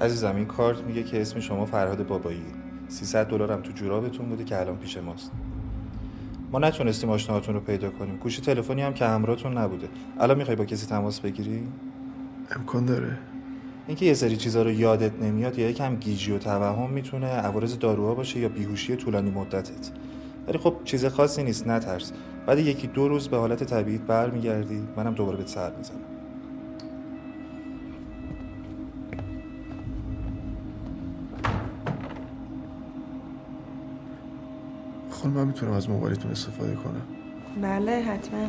عزیزم 0.00 0.36
این 0.36 0.46
کارت 0.46 0.80
میگه 0.80 1.02
که 1.02 1.20
اسم 1.20 1.40
شما 1.40 1.66
فرهاد 1.66 2.06
بابایی 2.06 2.42
300 2.88 3.26
دلار 3.26 3.52
هم 3.52 3.60
تو 3.60 3.72
جورابتون 3.72 4.28
بوده 4.28 4.44
که 4.44 4.60
الان 4.60 4.76
پیش 4.76 4.96
ماست 4.96 5.32
ما 6.54 6.60
نتونستیم 6.60 7.10
آشناهاتون 7.10 7.54
رو 7.54 7.60
پیدا 7.60 7.90
کنیم. 7.90 8.16
گوشی 8.16 8.42
تلفنی 8.42 8.82
هم 8.82 8.94
که 8.94 9.06
همراهتون 9.06 9.58
نبوده. 9.58 9.88
الان 10.20 10.38
می‌خوای 10.38 10.56
با 10.56 10.64
کسی 10.64 10.86
تماس 10.86 11.20
بگیری؟ 11.20 11.68
امکان 12.56 12.84
داره. 12.84 13.18
اینکه 13.86 14.06
یه 14.06 14.14
سری 14.14 14.36
چیزا 14.36 14.62
رو 14.62 14.70
یادت 14.70 15.22
نمیاد 15.22 15.58
یا 15.58 15.70
یکم 15.70 15.96
گیجی 15.96 16.32
و 16.32 16.38
توهم 16.38 16.90
می‌تونه 16.90 17.26
عوارض 17.26 17.78
داروها 17.78 18.14
باشه 18.14 18.40
یا 18.40 18.48
بیهوشی 18.48 18.96
طولانی 18.96 19.30
مدتت. 19.30 19.90
ولی 20.48 20.58
خب 20.58 20.74
چیز 20.84 21.06
خاصی 21.06 21.42
نیست 21.42 21.66
نترس. 21.66 22.12
بعد 22.46 22.58
یکی 22.58 22.86
دو 22.86 23.08
روز 23.08 23.28
به 23.28 23.36
حالت 23.36 23.64
طبیعیت 23.64 24.00
برمیگردی. 24.00 24.82
منم 24.96 25.14
دوباره 25.14 25.36
بهت 25.36 25.48
سر 25.48 25.72
می‌زنم. 25.76 26.13
من 35.34 35.46
می‌تونم 35.46 35.72
از 35.72 35.90
موبایلتون 35.90 36.30
استفاده 36.30 36.74
کنم 36.74 37.02
بله 37.62 37.92
حتما 37.92 38.48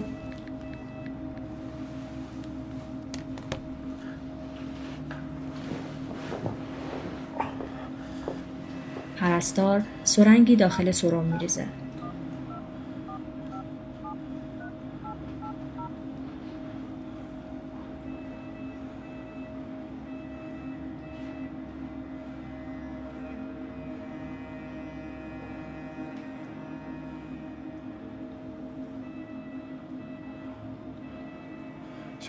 پرستار 9.18 9.84
سرنگی 10.04 10.56
داخل 10.56 10.92
سرم 10.92 11.26
میریزه. 11.26 11.66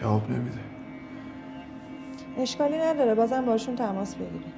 جواب 0.00 0.30
نمیده. 0.30 0.58
اشکالی 2.38 2.78
نداره 2.78 3.14
بازم 3.14 3.44
باشون 3.44 3.76
تماس 3.76 4.14
بگیری 4.14 4.52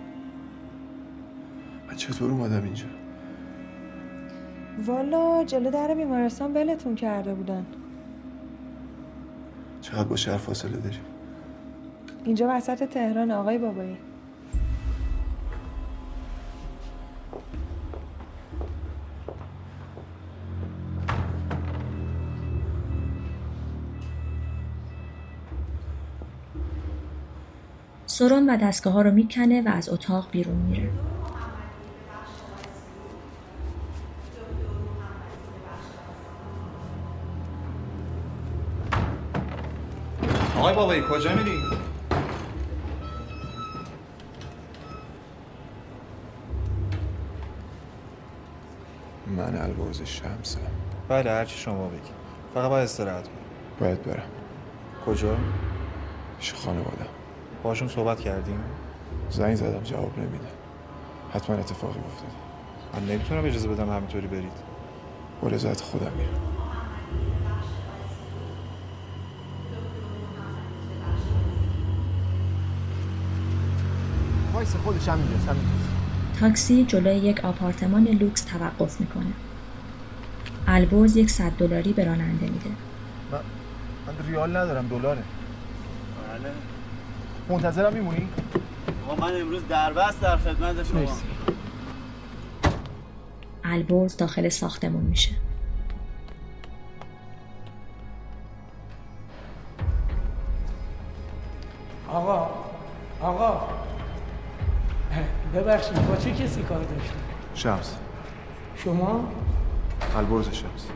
من 1.88 1.96
چطور 1.96 2.30
اومدم 2.30 2.64
اینجا؟ 2.64 2.86
والا 4.86 5.44
جلو 5.44 5.70
در 5.70 5.94
بیمارستان 5.94 6.52
ولتون 6.52 6.94
کرده 6.94 7.34
بودن. 7.34 7.66
چقدر 9.80 10.04
با 10.04 10.16
شهر 10.16 10.36
فاصله 10.36 10.76
داریم؟ 10.76 11.00
اینجا 12.24 12.46
وسط 12.50 12.84
تهران 12.84 13.30
آقای 13.30 13.58
بابایی. 13.58 13.96
سرم 28.18 28.48
و 28.48 28.56
دستگاه 28.56 28.92
ها 28.92 29.02
رو 29.02 29.10
می‌کنه 29.10 29.62
و 29.62 29.68
از 29.68 29.88
اتاق 29.88 30.30
بیرون 30.30 30.56
میره. 30.56 30.90
آقای 40.56 40.74
بابایی 40.74 41.02
کجا 41.10 41.34
میری؟ 41.34 41.58
من 49.26 49.56
البرز 49.56 50.02
شمسم 50.02 50.60
بله 51.08 51.30
هرچی 51.30 51.58
شما 51.58 51.88
بگی 51.88 52.00
فقط 52.54 52.70
باید 52.70 52.84
استراحت 52.84 53.24
کنی 53.24 53.36
باید 53.80 54.02
برم 54.02 54.28
کجا؟ 55.06 55.36
پیش 56.40 56.54
خانوادم 56.54 57.17
باشون 57.68 57.88
صحبت 57.88 58.20
کردیم؟ 58.20 58.60
زنگ 59.30 59.54
زدم 59.54 59.82
جواب 59.82 60.18
نمیده. 60.18 60.48
حتما 61.34 61.56
اتفاقی 61.56 62.00
افتاده. 62.00 62.32
من 62.94 63.12
نمی‌تونم 63.12 63.44
اجازه 63.44 63.68
بدم 63.68 63.90
همینطوری 63.90 64.26
برید. 64.26 64.52
با 65.42 65.48
رضایت 65.48 65.80
خودم 65.80 66.12
میرم. 66.16 66.28
وایس 74.54 74.76
خودش 74.76 75.08
هم 75.08 75.18
اینجاست 75.18 75.48
همینجاست 75.48 75.88
تاکسی 76.40 76.84
جلوی 76.84 77.16
یک 77.16 77.44
آپارتمان 77.44 78.04
لوکس 78.04 78.44
توقف 78.44 79.00
می‌کنه. 79.00 79.32
البرز 80.66 81.16
یک 81.16 81.30
صد 81.30 81.52
دلاری 81.58 81.92
به 81.92 82.04
راننده 82.04 82.46
میده. 82.46 82.70
من, 83.32 83.38
من 84.06 84.28
ریال 84.28 84.56
ندارم 84.56 84.88
دلاره. 84.88 85.22
بله. 86.28 86.52
منتظرم 87.48 87.92
میمونی؟ 87.94 88.28
آقا 89.08 89.26
من 89.26 89.40
امروز 89.40 89.62
دربست 89.68 90.20
در 90.20 90.36
خدمت 90.36 90.84
شما 90.84 91.00
مرسی. 91.00 91.22
البرز 93.64 94.16
داخل 94.16 94.48
ساختمون 94.48 95.02
میشه. 95.04 95.30
آقا 102.12 102.48
آقا 103.20 103.60
ببخشید 105.54 106.08
با 106.08 106.16
چه 106.16 106.32
کسی 106.32 106.62
کار 106.62 106.78
داشتی؟ 106.78 107.12
شمس 107.54 107.96
شما؟ 108.76 109.28
البرز 110.16 110.44
شمس 110.50 110.86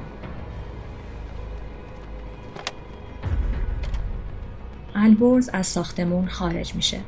البرز 5.03 5.51
از 5.53 5.67
ساختمون 5.67 6.27
خارج 6.27 6.75
میشه. 6.75 7.01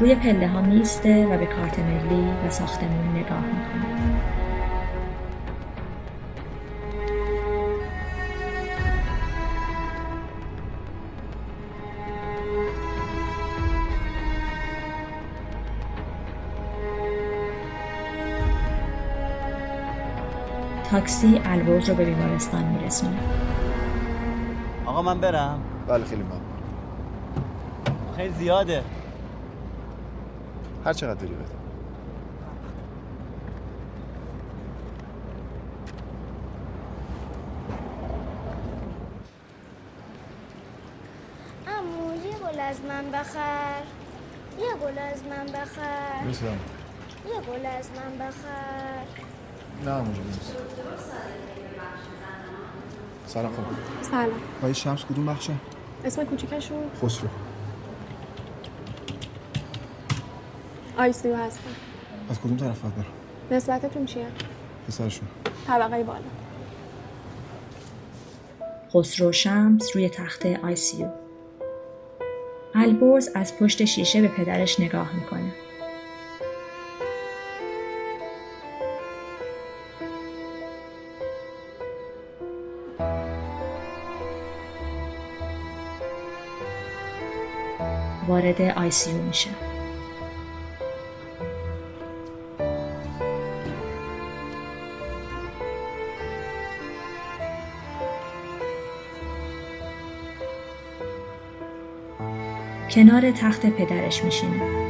روی 0.00 0.14
پله 0.14 0.48
ها 0.48 0.62
میسته 0.62 1.26
و 1.26 1.38
به 1.38 1.46
کارت 1.46 1.78
ملی 1.78 2.30
و 2.46 2.50
ساختمون 2.50 3.16
نگاه 3.16 3.40
می‌کنه. 3.40 4.35
تاکسی 20.96 21.40
البرز 21.44 21.88
رو 21.88 21.94
به 21.94 22.04
بیمارستان 22.04 22.64
میرسونه. 22.64 23.18
آقا 24.86 25.02
من 25.02 25.20
برم. 25.20 25.60
بله 25.88 26.04
خیلی 26.04 26.22
ممنون. 26.22 26.40
خیلی 28.16 28.34
زیاده. 28.34 28.82
هر 30.84 30.92
چقدر 30.92 31.14
داری 31.14 31.34
بده. 31.34 31.44
امو 41.66 42.14
یه 42.14 42.38
گل 42.52 42.60
از 42.60 42.80
من 42.80 43.10
بخر. 43.12 43.82
یه 44.60 44.74
گل 44.74 44.98
از 44.98 45.22
من 45.24 45.46
بخر. 45.46 46.24
نیستم 46.26 46.46
یه 47.26 47.40
گل 47.40 47.66
از 47.66 47.90
من 47.96 48.26
بخر. 48.26 49.26
نه 49.84 49.96
اونجا 49.96 50.22
نیست 50.22 50.52
سلام 53.26 53.52
خانم 53.52 53.66
سلام 54.02 54.40
آقای 54.58 54.74
شمس 54.74 55.04
کدوم 55.04 55.26
بخشه؟ 55.26 55.52
اسم 56.04 56.24
کوچیکشون 56.24 56.90
خسرو 57.02 57.28
ICU 60.98 61.36
هستن 61.36 61.60
از 62.30 62.40
کدوم 62.40 62.56
طرف 62.56 62.80
باید 62.80 62.94
برم؟ 62.94 63.06
نسبتتون 63.50 64.06
چیه؟ 64.06 64.26
پسرشون 64.88 65.28
طبقه 65.66 66.02
بالا 66.02 66.20
خسرو 68.94 69.32
شمس 69.32 69.96
روی 69.96 70.08
تخت 70.08 70.46
ICU. 70.46 71.08
البرز 72.74 73.28
از 73.34 73.56
پشت 73.58 73.84
شیشه 73.84 74.22
به 74.22 74.28
پدرش 74.28 74.80
نگاه 74.80 75.14
می‌کنه. 75.14 75.52
وارد 88.46 88.60
آیسیو 88.60 89.22
میشه. 89.22 89.50
کنار 102.90 103.30
تخت 103.30 103.66
پدرش 103.66 104.24
میشینه. 104.24 104.85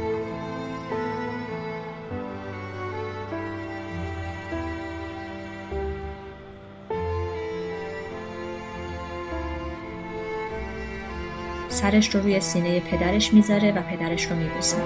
سرش 11.77 12.15
رو 12.15 12.21
روی 12.21 12.39
سینه 12.39 12.79
پدرش 12.79 13.33
می‌ذاره 13.33 13.71
و 13.71 13.81
پدرش 13.81 14.23
رو 14.23 14.35
میبوسه. 14.35 14.77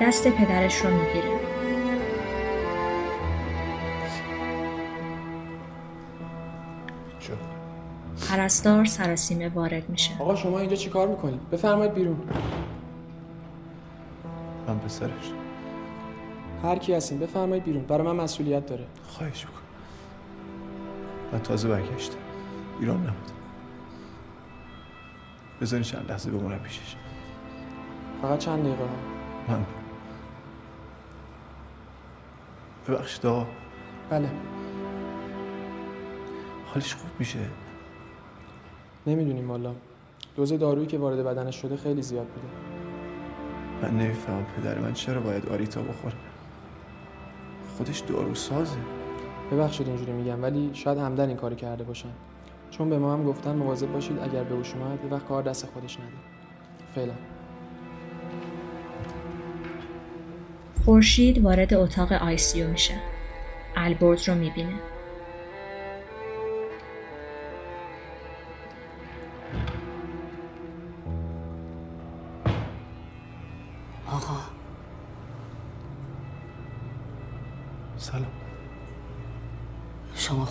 دست 0.00 0.28
پدرش 0.28 0.76
رو 0.76 0.90
می‌گیره. 0.90 1.36
پرستار 8.30 8.84
سراسیمه 8.84 9.48
وارد 9.48 9.88
میشه. 9.88 10.10
آقا 10.18 10.36
شما 10.36 10.58
اینجا 10.58 10.76
چیکار 10.76 11.08
می‌کنید 11.08 11.50
بفرمایید 11.50 11.94
بیرون 11.94 12.16
من 15.02 15.08
پسرش 15.08 15.32
هر 16.62 16.78
کی 16.78 16.92
هستین 16.92 17.18
بفرمایید 17.18 17.64
بیرون. 17.64 17.84
برای 17.84 18.06
من 18.06 18.16
مسئولیت 18.16 18.66
داره. 18.66 18.86
خواهش 19.08 19.46
می‌کنم. 19.46 19.62
من 21.32 21.40
تازه 21.40 21.68
برگشتم. 21.68 22.18
ایران 22.80 22.96
نبودم 22.96 23.36
بذاری 25.60 25.84
چند 25.84 26.10
لحظه 26.10 26.30
بمونم 26.30 26.58
پیشش. 26.58 26.96
فقط 28.22 28.38
چند 28.38 28.64
دقیقه 28.64 28.82
من 29.48 29.66
ببخشید 32.88 33.26
آقا. 33.26 33.46
بله. 34.10 34.30
حالش 36.66 36.94
خوب 36.94 37.10
میشه. 37.18 37.38
نمی‌دونیم 39.06 39.50
والا. 39.50 39.74
دوز 40.36 40.52
دارویی 40.52 40.86
که 40.86 40.98
وارد 40.98 41.24
بدنش 41.24 41.56
شده 41.56 41.76
خیلی 41.76 42.02
زیاد 42.02 42.26
بوده. 42.26 42.75
من 43.82 43.90
نمی‌فهمم 43.90 44.46
پدر 44.56 44.78
من 44.78 44.92
چرا 44.92 45.20
باید 45.20 45.48
آریتا 45.48 45.82
بخوره؟ 45.82 46.14
خودش 47.76 47.98
دارو 47.98 48.34
سازه 48.34 48.76
ببخشید 49.52 49.88
اینجوری 49.88 50.12
میگم 50.12 50.42
ولی 50.42 50.70
شاید 50.72 50.98
همدن 50.98 51.28
این 51.28 51.36
کارو 51.36 51.56
کرده 51.56 51.84
باشن. 51.84 52.08
چون 52.70 52.90
به 52.90 52.98
ما 52.98 53.12
هم 53.12 53.24
گفتن 53.24 53.54
مواظب 53.56 53.92
باشید 53.92 54.18
اگر 54.18 54.44
به 54.44 54.54
هوش 54.54 54.74
اومد 54.74 55.04
یه 55.04 55.10
وقت 55.10 55.26
کار 55.26 55.42
دست 55.42 55.66
خودش 55.66 56.00
نده. 56.00 56.08
فعلا. 56.94 57.12
خورشید 60.84 61.44
وارد 61.44 61.74
اتاق 61.74 62.12
آیسیو 62.12 62.68
میشه. 62.68 62.94
البرز 63.76 64.28
رو 64.28 64.34
می‌بینه. 64.34 64.74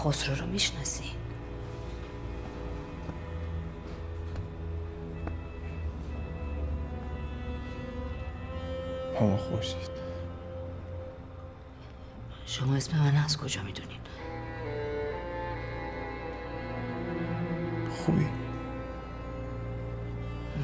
خسرو 0.06 0.36
رو 0.36 0.45
می‌شناسی؟ 0.45 1.03
ماما 9.14 9.38
خورشید 9.38 9.89
شما 12.45 12.76
اسم 12.76 12.97
من 12.97 13.16
از 13.16 13.38
کجا 13.38 13.64
می‌دونین 13.64 13.99
خوبی. 17.89 18.26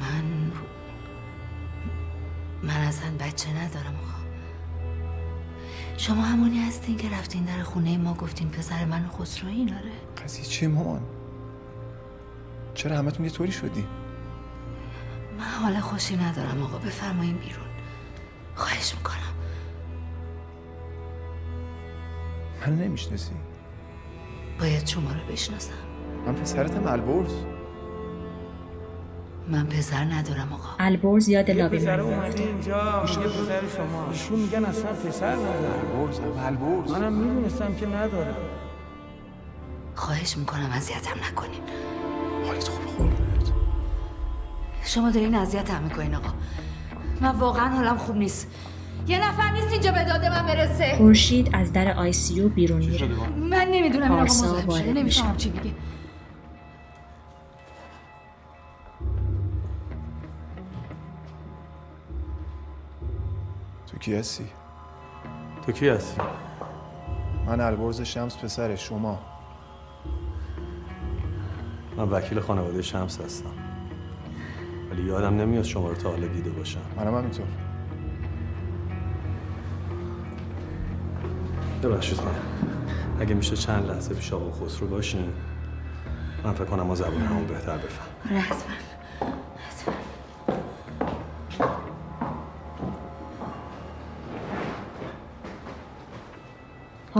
من 0.00 0.52
من 2.62 2.80
اصلا 2.80 3.10
بچه 3.20 3.50
ندارم 3.50 3.96
آقا. 3.96 4.21
شما 6.02 6.22
همونی 6.22 6.58
هستین 6.58 6.96
که 6.96 7.10
رفتین 7.10 7.44
در 7.44 7.62
خونه 7.62 7.98
ما 7.98 8.14
گفتین 8.14 8.48
پسر 8.48 8.84
من 8.84 9.08
خسرو 9.08 9.48
این 9.48 9.74
آره 9.74 10.24
قضیه 10.24 10.44
چیه 10.44 10.68
مامان. 10.68 11.02
چرا 12.74 12.98
همتون 12.98 13.24
یه 13.24 13.30
طوری 13.30 13.52
شدی 13.52 13.86
من 15.38 15.44
حال 15.44 15.80
خوشی 15.80 16.16
ندارم 16.16 16.62
آقا. 16.62 16.78
بفرمایین 16.78 17.36
بیرون. 17.36 17.66
خواهش 18.54 18.94
می‌کنم. 18.94 19.34
من 22.66 22.76
نمی‌شناسی؟ 22.76 23.32
باید 24.60 24.86
شما 24.86 25.12
رو 25.12 25.32
بشناسم. 25.32 25.72
من 26.26 26.34
پسرتم 26.34 26.86
البرز 26.86 27.32
من 29.52 29.66
پسر 29.66 30.04
ندارم 30.04 30.52
آقا. 30.52 30.68
البرز 30.78 31.28
یاد 31.28 31.50
لابی 31.50 31.78
پسر 31.78 32.00
میفته. 32.00 32.16
اومده 32.16 32.42
اینجا 32.42 33.04
یه 33.08 33.28
پسر 33.28 33.60
شما. 33.76 34.10
ایشون 34.10 34.38
میگن 34.38 34.64
اصلا 34.64 34.92
پسر 34.92 35.26
البرزم 35.26 36.22
البرز 36.46 36.90
منم 36.90 37.12
می‌دونستم 37.12 37.74
که 37.74 37.86
نداره. 37.86 38.34
خواهش 39.94 40.36
می‌کنم 40.36 40.70
اذیتم 40.72 41.16
نکنین. 41.30 41.60
حالت 42.46 42.68
خوب 42.68 42.96
قربونت 42.98 43.52
شما 44.84 45.10
دارین 45.10 45.34
اذیتم 45.34 45.82
می‌کنین 45.82 46.14
آقا. 46.14 46.30
من 47.20 47.30
واقعا 47.30 47.68
حالم 47.68 47.96
خوب 47.96 48.16
نیست. 48.16 48.48
یه 49.08 49.28
نفر 49.28 49.52
نیست 49.52 49.72
اینجا 49.72 49.92
به 49.92 50.04
داده 50.04 50.30
من 50.30 50.46
برسه. 50.46 50.94
خورشید 50.96 51.50
از 51.52 51.72
در 51.72 51.94
آیسیو 51.94 52.48
بیرون 52.48 52.78
میره. 52.78 53.08
من 53.36 53.68
نمی‌دونم 53.72 54.02
این 54.02 54.12
آقا 54.12 54.22
مزاحم 54.22 54.70
شده. 54.70 54.72
میشه. 54.72 54.92
نمی‌فهمم 54.92 55.36
چی 55.36 55.50
میگه. 55.50 55.70
کی 64.02 64.14
هستی؟ 64.14 64.44
تو 65.66 65.72
کی 65.72 65.88
هستی؟ 65.88 66.20
من 67.46 67.60
البرز 67.60 68.00
شمس 68.00 68.36
پسر 68.36 68.76
شما. 68.76 69.18
من 71.96 72.08
وکیل 72.08 72.40
خانواده 72.40 72.82
شمس 72.82 73.20
هستم. 73.20 73.50
ولی 74.90 75.02
یادم 75.02 75.36
نمیاد 75.36 75.64
شما 75.64 75.88
رو 75.88 75.94
تا 75.94 76.10
حالا 76.10 76.26
دیده 76.26 76.50
باشم. 76.50 76.80
منم 76.96 77.14
همینطور. 77.14 77.46
ببخشید 81.82 82.18
من 82.22 82.34
اگه 83.20 83.34
میشه 83.34 83.56
چند 83.56 83.90
لحظه 83.90 84.14
پیش 84.14 84.32
آقا 84.32 84.66
خسرو 84.66 84.88
باشین 84.88 85.32
من 86.44 86.52
فکر 86.52 86.64
کنم 86.64 86.82
ما 86.82 86.94
زبون 86.94 87.20
همون 87.20 87.46
بهتر 87.46 87.76
بفهم. 87.76 88.42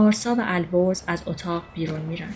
پارسا 0.03 0.35
و 0.35 0.41
البرز 0.41 1.03
از 1.07 1.23
اتاق 1.25 1.63
بیرون 1.73 2.01
میرن. 2.01 2.33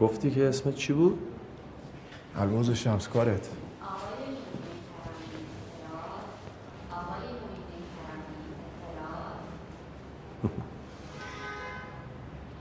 گفتی 0.00 0.30
که 0.30 0.48
اسمت 0.48 0.74
چی 0.74 0.92
بود؟ 0.92 1.18
البرز 2.36 2.70
شمس 2.70 3.08
کارت 3.08 3.48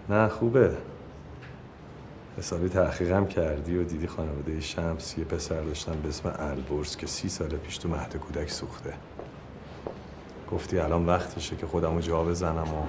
نه 0.09 0.27
خوبه 0.27 0.77
حسابی 2.39 2.69
تحقیقم 2.69 3.25
کردی 3.25 3.77
و 3.77 3.83
دیدی 3.83 4.07
خانواده 4.07 4.59
شمس 4.59 5.17
یه 5.17 5.23
پسر 5.23 5.61
داشتن 5.61 6.01
به 6.01 6.09
اسم 6.09 6.33
البرز 6.39 6.95
که 6.95 7.07
سی 7.07 7.29
سال 7.29 7.49
پیش 7.49 7.77
تو 7.77 7.89
مهد 7.89 8.17
کودک 8.17 8.49
سوخته. 8.49 8.93
گفتی 10.51 10.79
الان 10.79 11.05
وقتشه 11.05 11.55
که 11.55 11.65
خودم 11.65 11.95
رو 11.95 12.01
جا 12.01 12.23
بزنم 12.23 12.73
و 12.73 12.85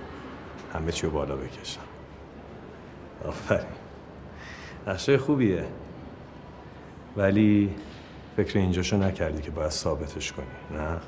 همه 0.73 0.93
چی 0.93 1.07
رو 1.07 1.13
بالا 1.13 1.37
بکشم. 1.37 1.81
آفرین. 3.25 3.67
نقشه 4.87 5.19
خوبیه. 5.19 5.65
ولی 7.17 7.75
فکر 8.37 8.59
اینجاشو 8.59 8.97
نکردی 8.97 9.43
که 9.43 9.51
باید 9.51 9.71
ثابتش 9.71 10.33
کنی 10.33 10.79
نه؟ 10.79 11.01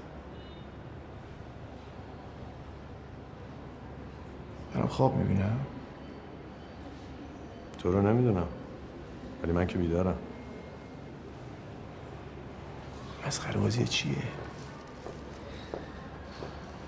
دارم 4.74 4.86
خواب 4.88 5.16
می‌بینم؟ 5.16 5.60
تو 7.82 7.92
رو 7.92 8.02
نمی‌دونم. 8.02 8.46
ولی 9.42 9.52
من 9.52 9.66
که 9.66 9.78
بیدارم. 9.78 10.18
مسخره 13.26 13.60
بازی 13.60 13.84
چیه؟ 13.84 14.16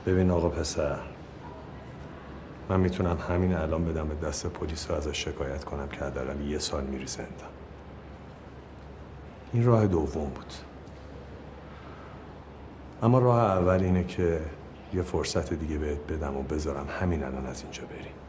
ببین 0.07 0.31
آقا 0.31 0.49
پسر 0.49 0.99
من 2.69 2.81
می‌تونم 2.81 3.19
همین 3.29 3.55
الان 3.55 3.85
بدم 3.85 4.09
به 4.09 4.27
دست 4.29 4.47
پلیس 4.47 4.91
و 4.91 4.95
ازش 4.95 5.25
شکایت 5.25 5.65
کنم 5.65 5.89
که 5.89 5.99
حداقل 6.05 6.41
یه 6.41 6.59
سال 6.59 6.85
میری 6.85 7.07
زندان. 7.07 7.51
این 9.53 9.65
راه 9.65 9.87
دوم 9.87 10.31
بود. 10.31 10.53
اما 13.03 13.19
راه 13.19 13.39
اول 13.39 13.83
اینه 13.83 14.05
که 14.05 14.41
یه 14.95 15.03
فرصت 15.03 15.55
دیگه 15.55 15.79
بهت 15.79 15.99
بدم 15.99 16.37
و 16.37 16.43
بذارم 16.43 16.87
همین 17.01 17.25
الان 17.25 17.47
از 17.47 17.63
اینجا 17.63 17.83
بری. 17.85 18.24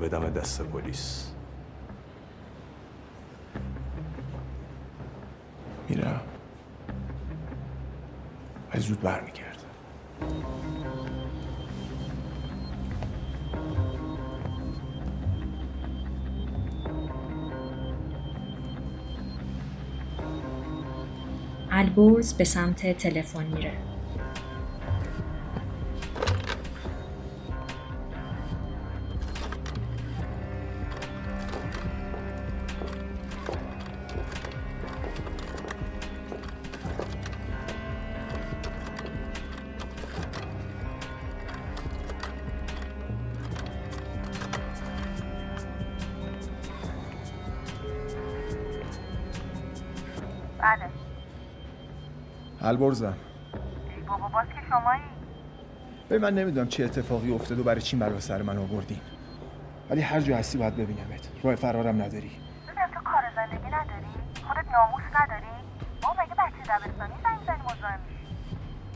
بدم 0.00 0.30
دست 0.30 0.62
پلیس. 0.62 1.32
میرم. 5.88 6.20
ولی 8.72 8.82
زود 8.82 9.00
برمیگردم. 9.00 9.50
البرز 21.70 22.34
به 22.34 22.44
سمت 22.44 22.98
تلفن 22.98 23.46
میره. 23.46 23.89
البرزم 52.62 53.16
ای 53.96 54.02
بابا 54.02 54.28
باز 54.28 54.46
که 54.46 54.60
شمایی. 54.70 55.00
ببین 56.10 56.22
من 56.22 56.34
نمی‌دونم 56.34 56.68
چه 56.68 56.84
اتفاقی 56.84 57.32
افتاد 57.32 57.58
و 57.58 57.64
برای 57.64 57.80
چی 57.80 57.96
مرا 57.96 58.20
سر 58.20 58.42
من 58.42 58.58
آوردین. 58.58 59.00
ولی 59.90 60.00
هر 60.00 60.20
جا 60.20 60.36
هستی 60.36 60.58
باید 60.58 60.76
ببینمت 60.76 61.28
راه 61.42 61.54
فرارم 61.54 62.02
نداری. 62.02 62.30
ببینم 62.68 62.90
تو 62.94 63.00
کار 63.00 63.22
زندگی 63.36 63.66
نداری؟ 63.66 64.06
خودت 64.48 64.68
ناموس 64.72 65.02
نداری؟ 65.20 65.46
ما 66.02 66.12
مگه 66.12 66.34
بچه 66.34 66.62
دبستانی 66.62 67.14
زنگ 67.22 67.46
زنی 67.46 67.62
مزاحم 67.62 68.00
میشی؟ 68.08 68.36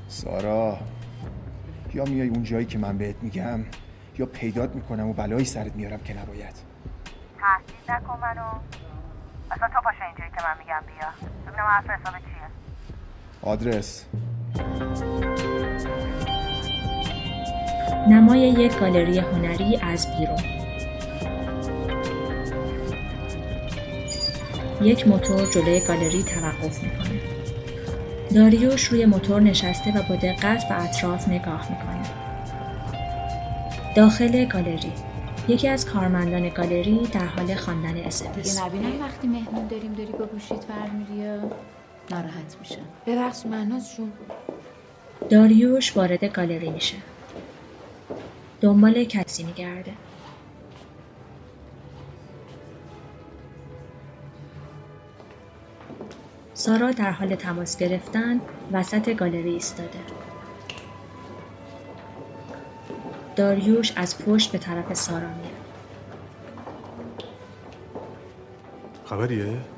سارا 0.08 0.78
یا 1.94 2.04
میای 2.04 2.28
اون 2.28 2.42
جایی 2.42 2.66
که 2.66 2.78
من 2.78 2.98
بهت 2.98 3.22
میگم 3.22 3.60
یا 4.18 4.26
پیدات 4.26 4.74
می‌کنم 4.74 5.06
و 5.08 5.12
بلایی 5.12 5.44
سرت 5.44 5.76
میارم 5.76 5.98
که 5.98 6.22
نباید. 6.22 6.54
تهدید 7.40 7.90
نکن 7.90 8.18
منو. 8.20 8.48
اصلا 9.50 9.68
تو 9.68 9.80
باشه 9.84 10.04
اینجایی 10.04 10.30
که 10.30 10.42
من 10.44 10.58
میگم 10.58 10.82
بیا. 10.86 11.30
ببینم 11.46 11.66
حرف 11.66 11.90
حساب 11.90 12.18
چیه 12.18 12.33
آدرس. 13.44 14.04
نمای 18.08 18.40
یک 18.40 18.78
گالری 18.78 19.18
هنری 19.18 19.78
از 19.82 20.06
بیرون. 20.18 20.38
یک 24.82 25.08
موتور 25.08 25.50
جلوی 25.50 25.80
گالری 25.80 26.22
توقف 26.22 26.82
می‌کنه. 26.82 27.20
داریوش 28.34 28.84
روی 28.84 29.06
موتور 29.06 29.40
نشسته 29.40 29.90
و 29.90 30.02
با 30.08 30.16
دقت 30.16 30.68
به 30.68 30.82
اطراف 30.82 31.28
نگاه 31.28 31.70
می‌کنه. 31.70 32.02
داخل 33.96 34.44
گالری. 34.44 34.92
یکی 35.48 35.68
از 35.68 35.86
کارمندان 35.86 36.48
گالری 36.48 37.08
در 37.12 37.24
حال 37.24 37.54
خواندن 37.54 37.96
اسمس 37.96 38.34
دیگه 38.36 38.66
نبینم 38.66 39.02
وقتی 39.02 39.28
مهمون 39.28 39.66
داریم 39.66 39.92
داری 39.92 40.12
با 40.12 40.24
گوشیت 40.24 40.66
برمیری 40.66 41.38
ناراحت 42.10 42.56
میشم 42.60 42.84
ببخش 43.06 43.46
مهناز 43.46 43.96
جون. 43.96 44.12
داریوش 45.30 45.96
وارد 45.96 46.24
گالری 46.24 46.70
میشه. 46.70 46.96
دنبال 48.60 49.04
کسی 49.04 49.44
میگرده. 49.44 49.92
سارا 56.54 56.90
در 56.90 57.10
حال 57.10 57.34
تماس 57.34 57.76
گرفتن 57.78 58.40
وسط 58.72 59.14
گالری 59.16 59.50
ایستاده. 59.50 59.98
داریوش 63.36 63.92
از 63.96 64.18
پشت 64.18 64.52
به 64.52 64.58
طرف 64.58 64.94
سارا 64.94 65.28
میاد. 65.28 65.64
خبریه؟ 69.04 69.73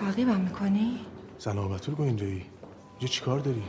تعقیبم 0.00 0.40
می‌کنی؟ 0.40 1.00
آبتول 1.46 1.94
کن 1.94 2.04
اینجایی 2.04 2.46
اینجا 2.98 3.08
چیکار 3.08 3.38
داری؟ 3.38 3.62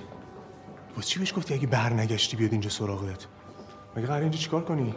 واسه 0.95 1.07
چی 1.07 1.19
بهش 1.19 1.33
گفتی 1.33 1.53
اگه 1.53 1.67
بر 1.67 1.93
نگشتی 1.93 2.37
بیاد 2.37 2.51
اینجا 2.51 2.69
سراغت؟ 2.69 3.27
مگه 3.95 4.07
قرار 4.07 4.21
اینجا 4.21 4.37
چیکار 4.37 4.63
کنی؟ 4.63 4.95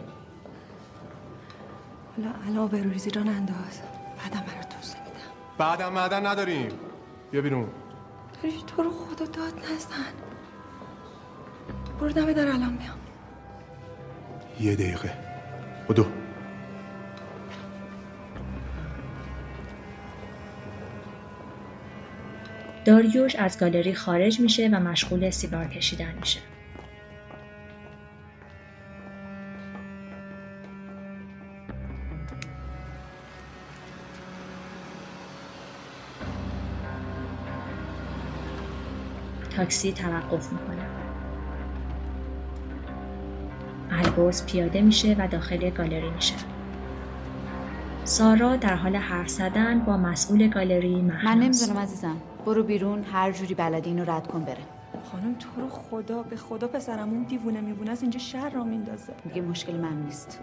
حالا 2.17 2.31
الان 2.47 2.67
بروریزی 2.67 3.09
را 3.09 3.21
انداز 3.21 3.81
بعدم 4.17 4.45
برات 4.47 4.69
توضیح 4.69 4.99
میدم 5.01 5.31
بعدم 5.57 5.93
معدن 5.93 6.25
نداریم 6.25 6.71
بیا 7.31 7.41
بیرون 7.41 7.67
داری 8.43 8.63
تو 8.67 8.83
رو 8.83 8.91
خدا 8.91 9.25
داد 9.25 9.53
نزن 9.53 10.13
برو 11.99 12.11
دمه 12.11 12.33
در 12.33 12.47
الان 12.47 12.73
میام 12.73 12.97
یه 14.59 14.75
دقیقه 14.75 15.13
بدو 15.89 16.05
داریوش 22.85 23.35
از 23.35 23.59
گالری 23.59 23.93
خارج 23.93 24.39
میشه 24.39 24.67
و 24.67 24.79
مشغول 24.79 25.29
سیگار 25.29 25.67
کشیدن 25.67 26.13
میشه. 26.19 26.39
تاکسی 39.55 39.91
توقف 39.91 40.51
می‌کنه. 40.51 40.85
البرز 43.91 44.45
پیاده 44.45 44.81
میشه 44.81 45.15
و 45.19 45.27
داخل 45.27 45.69
گالری 45.69 46.09
میشه. 46.09 46.35
سارا 48.03 48.55
در 48.55 48.75
حال 48.75 48.95
حرف 48.95 49.27
زدن 49.27 49.79
با 49.79 49.97
مسئول 49.97 50.47
گالری 50.47 51.01
من 51.01 51.15
مهناز 51.15 51.63
نمی‌دونم 51.63 51.83
عزیزم 51.83 52.15
برو 52.45 52.63
بیرون 52.63 53.03
هر 53.03 53.31
جوری 53.31 53.53
بلدی 53.55 53.89
اینو 53.89 54.11
رد 54.11 54.27
کن 54.27 54.43
بره. 54.43 54.63
خانم 55.11 55.35
تو 55.35 55.47
رو 55.57 55.69
خدا 55.69 56.23
به 56.23 56.35
خدا 56.35 56.67
پسرمون 56.67 57.23
دیوونه 57.23 57.61
میبونه 57.61 57.91
از 57.91 58.01
اینجا 58.01 58.19
شهر 58.19 58.49
را 58.49 58.63
میندازه. 58.63 59.13
میگه 59.25 59.41
مشکل 59.41 59.75
من 59.75 60.03
نیست. 60.03 60.39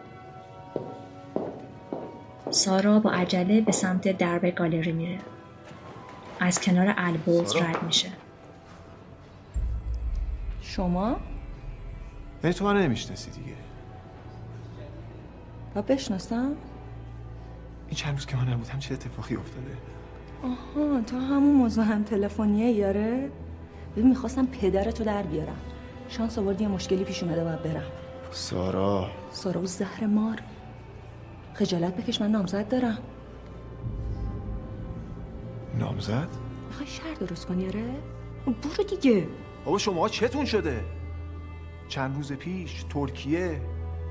سارا 2.50 3.00
با 3.00 3.10
عجله 3.10 3.60
به 3.60 3.72
سمت 3.72 4.18
درب 4.18 4.46
گالری 4.46 4.92
میره. 4.92 5.18
از 6.40 6.60
کنار 6.60 6.88
سارا؟ 6.88 7.60
رد 7.60 7.82
میشه. 7.82 8.08
شما؟ 10.60 11.16
یعنی 12.44 12.54
تو 12.54 12.64
منو 12.64 12.78
نمی‌شناسی 12.78 13.30
دیگه. 13.30 13.56
و 15.74 15.82
بشناسم؟ 15.82 16.56
این 17.86 17.96
چند 17.96 18.14
روز 18.14 18.26
که 18.26 18.36
من 18.36 18.48
نبودم 18.48 18.78
چه 18.78 18.94
اتفاقی 18.94 19.36
افتاده؟ 19.36 19.76
آها 20.42 21.00
تا 21.00 21.18
همون 21.18 21.64
مزاحم 21.64 22.02
تلفنیه 22.02 22.70
یاره؟ 22.70 23.30
ببین 23.96 24.08
می‌خواستم 24.08 24.46
پدرتو 24.46 25.04
در 25.04 25.22
بیارم. 25.22 25.56
شانس 26.08 26.38
آوردی 26.38 26.64
یه 26.64 26.70
مشکلی 26.70 27.04
پیش 27.04 27.22
اومده 27.22 27.44
باید 27.44 27.62
برم. 27.62 27.90
سارا. 28.30 29.10
سارا 29.30 29.62
و 29.62 29.66
زهر 29.66 30.06
مار. 30.06 30.40
خجالت 31.54 31.96
بکش 31.96 32.20
من 32.20 32.30
نامزد 32.30 32.68
دارم. 32.68 32.98
نامزد؟ 35.78 36.28
می‌خوای 36.68 36.88
شهر 36.88 37.14
درست 37.14 37.46
کنی 37.46 37.66
آره 37.66 37.84
برو 38.46 38.84
دیگه. 38.84 39.26
بابا 39.64 39.78
شما 39.78 40.08
چتون 40.08 40.44
شده؟ 40.44 40.80
چند 41.88 42.16
روز 42.16 42.32
پیش 42.32 42.84
ترکیه؟ 42.90 43.60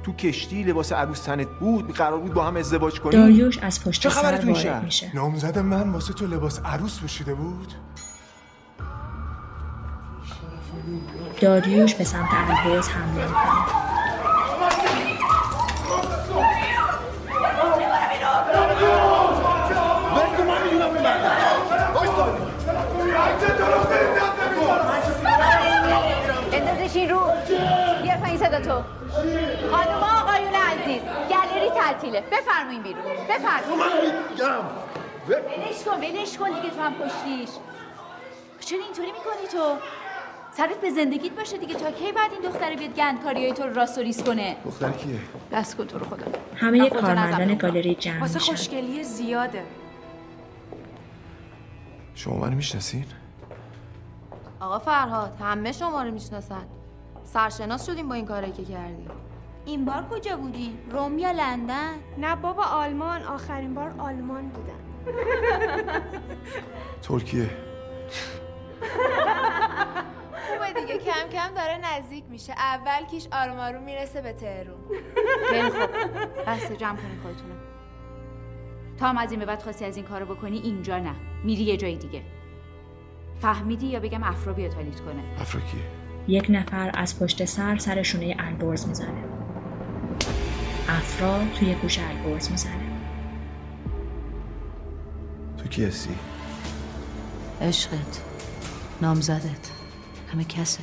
تو 0.03 0.13
کشتی 0.13 0.63
لباس 0.63 0.91
عروس 0.91 1.21
تنت 1.21 1.47
بود 1.59 1.93
قرار 1.93 2.19
بود 2.19 2.33
با 2.33 2.43
هم 2.43 2.55
ازدواج 2.57 2.99
کنیم 2.99 3.19
داریوش 3.19 3.57
از 3.57 3.83
پشت 3.83 4.01
چه 4.01 4.09
سر 4.09 4.37
تو 4.37 4.47
وارد 4.47 4.59
شهر؟ 4.59 4.85
میشه. 4.85 5.11
نامزد 5.15 5.57
من 5.59 5.89
واسه 5.89 6.13
تو 6.13 6.27
لباس 6.27 6.59
عروس 6.65 6.99
پوشیده 6.99 7.33
بود 7.33 7.73
داریوش 11.41 11.93
به 11.93 12.03
سمت 12.03 12.29
البرز 12.33 12.87
حمله 12.87 13.25
می‌کنه. 13.25 13.66
خانم 29.71 30.03
آقایون 30.21 30.53
عزیز 30.55 31.01
گالری 31.29 31.69
تعطیله. 31.69 32.21
بفرمایین 32.31 32.83
بیرون. 32.83 33.03
بفرمایین. 33.29 34.13
ولش 35.29 35.83
کن 35.85 35.97
ولش 35.97 36.37
کن 36.37 36.47
دیگه 36.49 36.69
تو 36.75 36.81
هم 36.81 36.93
پشتیش 36.93 37.49
چرا 38.59 38.79
اینطوری 38.79 39.11
می‌کنی 39.11 39.47
تو؟ 39.51 39.77
سرت 40.51 40.81
به 40.81 40.89
زندگیت 40.89 41.31
باشه 41.33 41.57
دیگه. 41.57 41.75
تا 41.75 41.91
کی 41.91 42.11
بعد 42.11 42.31
این 42.31 42.51
دختره 42.51 42.75
بیاد 42.75 42.93
گندکاری 42.93 43.43
های 43.43 43.53
تو 43.53 43.63
رو 43.63 43.73
راست 43.73 43.97
و 43.97 44.01
ریز 44.01 44.23
کنه؟ 44.23 44.55
دختر 44.65 44.91
کیه؟ 44.91 45.19
دست 45.51 45.77
کن 45.77 45.87
تو 45.87 45.99
رو 45.99 46.05
خدا. 46.05 46.25
همه 46.55 46.79
من 46.79 46.89
کارمندان. 46.89 47.55
گالری 47.55 47.95
جمع 47.95 48.19
واسه. 48.19 48.39
خوشگلی 48.39 49.03
زیاده. 49.03 49.63
شما 52.15 52.35
منو 52.35 52.55
می‌شناسین؟ 52.55 53.05
آقا 54.59 54.79
فرهاد 54.79 55.37
همه 55.41 55.71
شما 55.71 56.03
رو 56.03 56.11
می‌شناسن. 56.11 56.65
سرشناس 57.27 57.85
شدیم 57.85 58.09
با 58.09 58.15
این 58.15 58.25
کاری 58.25 58.51
که 58.51 58.63
کردی 58.65 59.07
این 59.65 59.85
بار 59.85 60.05
کجا 60.11 60.37
بودی؟ 60.37 60.77
روم 60.91 61.17
یا 61.19 61.31
لندن؟ 61.31 61.93
نه 62.17 62.35
بابا 62.35 62.63
آلمان. 62.63 63.23
آخرین 63.23 63.73
بار 63.73 63.93
آلمان 63.97 64.49
بودم. 64.49 64.79
ترکیه. 67.01 67.49
خوبه 70.47 70.81
دیگه 70.81 70.97
کم 70.97 71.29
کم 71.31 71.53
داره 71.55 71.77
نزدیک 71.83 72.23
میشه. 72.29 72.53
اول 72.53 73.05
کیش 73.11 73.27
آروم 73.31 73.57
آروم 73.57 73.83
می‌رسه 73.83 74.21
به 74.21 74.33
تهرون 74.33 74.77
خیلی 75.49 75.69
خوب. 75.69 75.89
بس 76.47 76.71
جمع 76.71 76.97
کنین 76.97 77.19
خودتونو. 77.23 77.53
تا 78.99 79.07
هم 79.07 79.17
از 79.17 79.31
این 79.31 79.39
به 79.39 79.45
بعد 79.45 79.61
خواستی 79.61 79.85
از 79.85 79.97
این 79.97 80.05
کارو 80.05 80.25
بکنی 80.35 80.57
اینجا 80.59 80.99
نه. 80.99 81.15
میری 81.43 81.63
یه 81.63 81.77
جای 81.77 81.95
دیگه. 81.95 82.21
فهمیدی 83.41 83.87
یا 83.87 83.99
بگم 83.99 84.23
افرا 84.23 84.53
بیا 84.53 84.69
تالیت 84.69 84.99
کنه؟ 84.99 85.23
افرا 85.41 85.61
کیه؟ 85.61 85.81
یک 86.27 86.45
نفر 86.49 86.91
از 86.93 87.19
پشت 87.19 87.45
سر 87.45 87.77
سر 87.77 88.03
شونه 88.03 88.35
البرز 88.39 88.87
می‌زنه. 88.87 89.23
افرا 90.89 91.39
توی 91.59 91.75
گوش 91.75 91.99
البرز 91.99 92.51
می‌زنه. 92.51 92.87
تو 95.57 95.67
کی 95.69 95.85
هستی 95.85 96.15
عشقت 97.61 98.21
نامزدت 99.01 99.71
همه 100.33 100.43
کست 100.43 100.79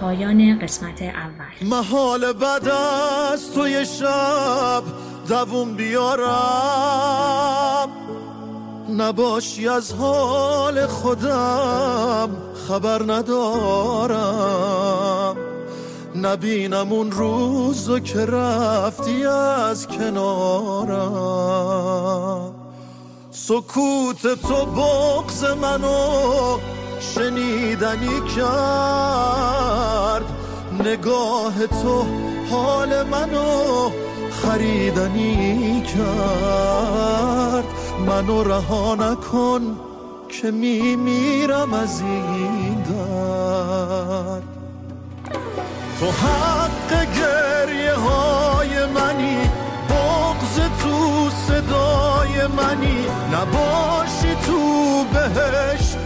پایان 0.00 0.58
قسمت 0.58 1.02
اول 1.02 1.68
محال 1.68 2.32
بعد 2.32 2.68
از 2.68 3.52
تو 3.54 3.68
یه 3.68 3.84
شب 3.84 5.09
دووم 5.30 5.74
بیارم. 5.74 6.28
نباشی 8.96 9.68
از 9.68 9.92
حال 9.92 10.86
خودم 10.86 12.30
خبر 12.68 13.02
ندارم. 13.12 14.16
نبینم 16.14 16.92
اون 16.92 17.12
روزو 17.12 17.98
که 17.98 18.26
رفتی 18.26 19.26
از 19.26 19.86
کنارم. 19.86 20.90
سکوت 23.30 24.22
تو 24.22 24.66
بغز 24.66 25.44
منو 25.44 26.58
شنیدنی 27.00 28.20
کرد. 28.36 30.24
نگاه 30.84 31.66
تو 31.66 32.04
حال 32.50 33.02
منو 33.02 33.90
خریدنی 34.42 35.82
کرد. 35.82 37.64
منو 38.06 38.42
رها 38.44 38.94
نکن 38.94 39.76
که 40.28 40.50
میمیرم 40.50 41.74
از 41.74 42.00
این 42.00 42.74
درد. 42.74 44.42
تو 46.00 46.06
حق 46.06 46.90
گریه 46.90 47.94
های 47.94 48.86
منی 48.86 49.38
بغز 49.88 50.60
تو 50.82 51.30
صدای 51.46 52.46
منی. 52.46 53.06
نباشی 53.32 54.34
تو 54.46 54.60
بهش 55.12 55.96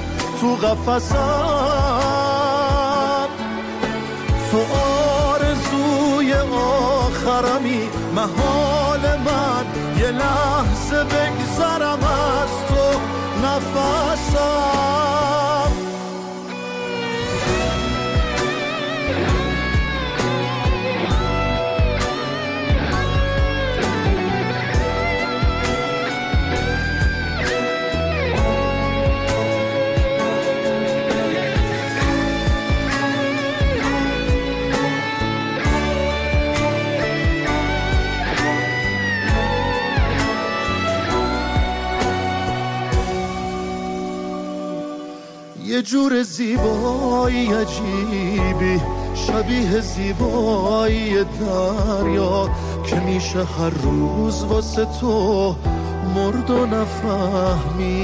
تو 0.40 0.56
قفصم 0.66 1.84
تو 4.50 4.58
آرزوی 4.76 6.32
آخرمی 6.32 7.88
محال 8.26 9.00
من 9.00 9.64
یه 9.98 10.10
لحظه 10.10 11.04
بگذرم 11.04 11.98
از 12.04 12.50
تو. 12.68 13.00
نفسم. 13.46 15.13
یه 45.74 45.82
جور 45.82 46.22
زیبایی 46.22 47.46
عجیبی 47.46 48.80
شبیه 49.14 49.80
زیبایی 49.80 51.24
دریا 51.24 52.50
که 52.86 52.96
میشه 52.96 53.44
هر 53.44 53.70
روز 53.70 54.44
واسه 54.44 54.86
تو 55.00 55.56
مرد 56.14 56.50
و 56.50 56.66
نفهمید. 56.66 57.94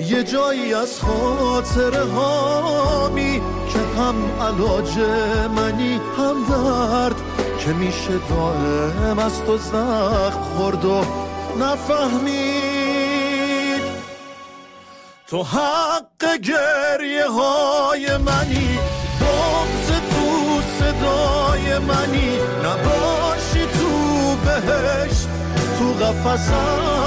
یه 0.00 0.24
جایی 0.24 0.74
از 0.74 1.00
خاطره 1.00 2.04
هامی 2.04 3.40
که 3.72 3.78
هم 3.98 4.14
علاج 4.40 4.98
منی 5.56 6.00
هم 6.18 6.44
درد 6.48 7.16
که 7.58 7.72
میشه 7.72 8.18
دائم 8.28 9.18
از 9.18 9.44
تو 9.44 9.58
زخم 9.58 10.40
خورد 10.56 10.84
و 10.84 11.04
نفهمید. 11.60 12.65
تو 15.28 15.42
حق 15.42 16.36
گریه 16.42 17.28
های 17.28 18.16
منی 18.16 18.78
بغز 19.20 19.88
تو 20.10 20.60
صدای 20.78 21.78
منی. 21.78 22.38
نباشی 22.64 23.66
تو 23.66 24.36
بهش 24.44 25.26
تو 25.78 26.04
قفصم 26.04 27.06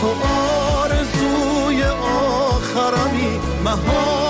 تو 0.00 0.08
آرزوی 0.82 1.82
آخرمی 1.82 3.40
محال 3.64 4.27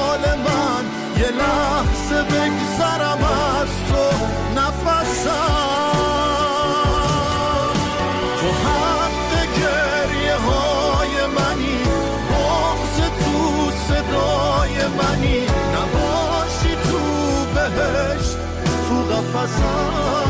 تو 19.18 20.27